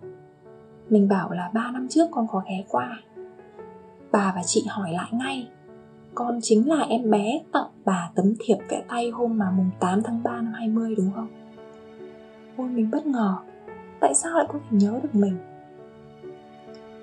Mình 0.89 1.07
bảo 1.07 1.31
là 1.31 1.51
3 1.53 1.71
năm 1.71 1.87
trước 1.89 2.07
con 2.11 2.27
có 2.31 2.43
ghé 2.49 2.63
qua. 2.69 2.99
Bà 4.11 4.33
và 4.35 4.41
chị 4.45 4.65
hỏi 4.69 4.91
lại 4.91 5.07
ngay. 5.11 5.47
Con 6.15 6.39
chính 6.41 6.69
là 6.69 6.85
em 6.89 7.11
bé 7.11 7.39
tặng 7.53 7.67
bà 7.85 8.09
tấm 8.15 8.33
thiệp 8.39 8.57
vẽ 8.69 8.83
tay 8.87 9.09
hôm 9.09 9.37
mà 9.37 9.51
mùng 9.51 9.69
8 9.79 10.01
tháng 10.03 10.23
3 10.23 10.31
năm 10.31 10.53
20 10.53 10.95
đúng 10.95 11.11
không? 11.15 11.27
Ôi 12.57 12.67
mình 12.67 12.89
bất 12.91 13.05
ngờ. 13.05 13.35
Tại 13.99 14.13
sao 14.15 14.37
lại 14.37 14.45
có 14.49 14.59
thể 14.59 14.77
nhớ 14.77 14.99
được 15.03 15.15
mình? 15.15 15.37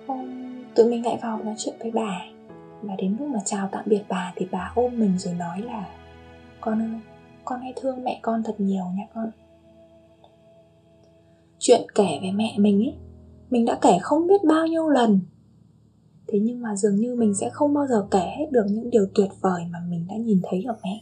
Hôm 0.07 0.55
tụi 0.75 0.87
mình 0.87 1.07
lại 1.07 1.19
vào 1.23 1.41
nói 1.45 1.55
chuyện 1.59 1.75
với 1.81 1.91
bà. 1.91 2.21
Và 2.83 2.95
đến 2.99 3.17
lúc 3.19 3.29
mà 3.29 3.39
chào 3.45 3.69
tạm 3.73 3.83
biệt 3.87 4.03
bà 4.09 4.33
Thì 4.37 4.49
bà 4.51 4.73
ôm 4.75 4.93
mình 4.99 5.19
rồi 5.19 5.35
nói 5.35 5.63
là 5.63 5.89
Con 6.61 6.83
ơi, 6.83 7.01
con 7.45 7.61
hãy 7.61 7.73
thương 7.77 8.05
mẹ 8.05 8.19
con 8.23 8.43
thật 8.43 8.55
nhiều 8.59 8.85
nha 8.97 9.05
con. 9.15 9.31
Chuyện 11.65 11.81
kể 11.95 12.19
về 12.23 12.31
mẹ 12.35 12.55
mình 12.59 12.81
ấy. 12.81 12.95
Mình 13.51 13.65
đã 13.65 13.79
kể 13.83 13.99
không 14.03 14.27
biết 14.27 14.45
bao 14.45 14.67
nhiêu 14.67 14.89
lần. 14.89 15.21
Thế 16.29 16.39
nhưng 16.39 16.63
mà 16.63 16.77
dường 16.77 16.97
như 16.97 17.15
mình 17.15 17.35
sẽ 17.35 17.51
không 17.51 17.75
bao 17.75 17.87
giờ 17.87 18.07
kể 18.11 18.35
hết 18.39 18.47
được 18.51 18.65
những 18.71 18.91
điều 18.91 19.07
tuyệt 19.15 19.29
vời 19.41 19.63
mà 19.71 19.79
mình 19.89 20.07
đã 20.09 20.17
nhìn 20.17 20.41
thấy 20.51 20.63
ở 20.69 20.77
mẹ. 20.85 21.01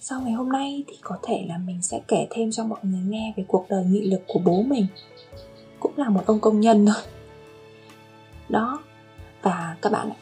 Sau 0.00 0.20
ngày 0.20 0.32
hôm 0.32 0.48
nay 0.48 0.84
thì 0.86 0.96
có 1.02 1.18
thể 1.22 1.44
là 1.48 1.58
mình 1.58 1.82
sẽ 1.82 2.00
kể 2.08 2.26
thêm 2.30 2.50
cho 2.50 2.64
mọi 2.64 2.78
người 2.82 3.00
nghe 3.00 3.34
về 3.36 3.44
cuộc 3.48 3.66
đời 3.68 3.84
nghị 3.84 4.10
lực 4.10 4.20
của 4.26 4.40
bố 4.44 4.62
mình. 4.62 4.86
Cũng 5.80 5.92
là 5.96 6.08
một 6.08 6.22
ông 6.26 6.40
công 6.40 6.60
nhân 6.60 6.86
thôi. 6.86 7.02
Đó, 8.48 8.82
và 9.42 9.76
các 9.82 9.92
bạn 9.92 10.10
ạ, 10.10 10.16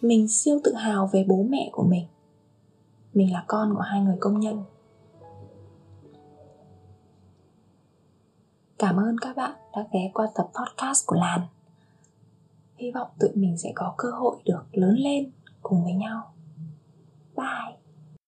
mình 0.00 0.28
siêu 0.28 0.60
tự 0.64 0.74
hào 0.74 1.10
về 1.12 1.24
bố 1.28 1.46
mẹ 1.48 1.68
của 1.72 1.84
mình. 1.84 2.06
Mình 3.14 3.32
là 3.32 3.44
con 3.46 3.74
của 3.74 3.80
hai 3.80 4.00
người 4.00 4.16
công 4.20 4.40
nhân. 4.40 4.62
Cảm 8.78 8.96
ơn 8.96 9.16
các 9.20 9.36
bạn 9.36 9.52
đã 9.72 9.86
ghé 9.92 10.10
qua 10.14 10.28
tập 10.34 10.48
podcast 10.54 11.06
của 11.06 11.16
làn. 11.16 11.40
Hy 12.76 12.90
vọng 12.90 13.08
tụi 13.20 13.30
mình 13.34 13.58
sẽ 13.58 13.72
có 13.74 13.94
cơ 13.98 14.10
hội 14.10 14.36
được 14.44 14.64
lớn 14.72 14.96
lên 14.98 15.30
cùng 15.62 15.84
với 15.84 15.92
nhau. 15.92 16.34
Bye. 17.36 17.83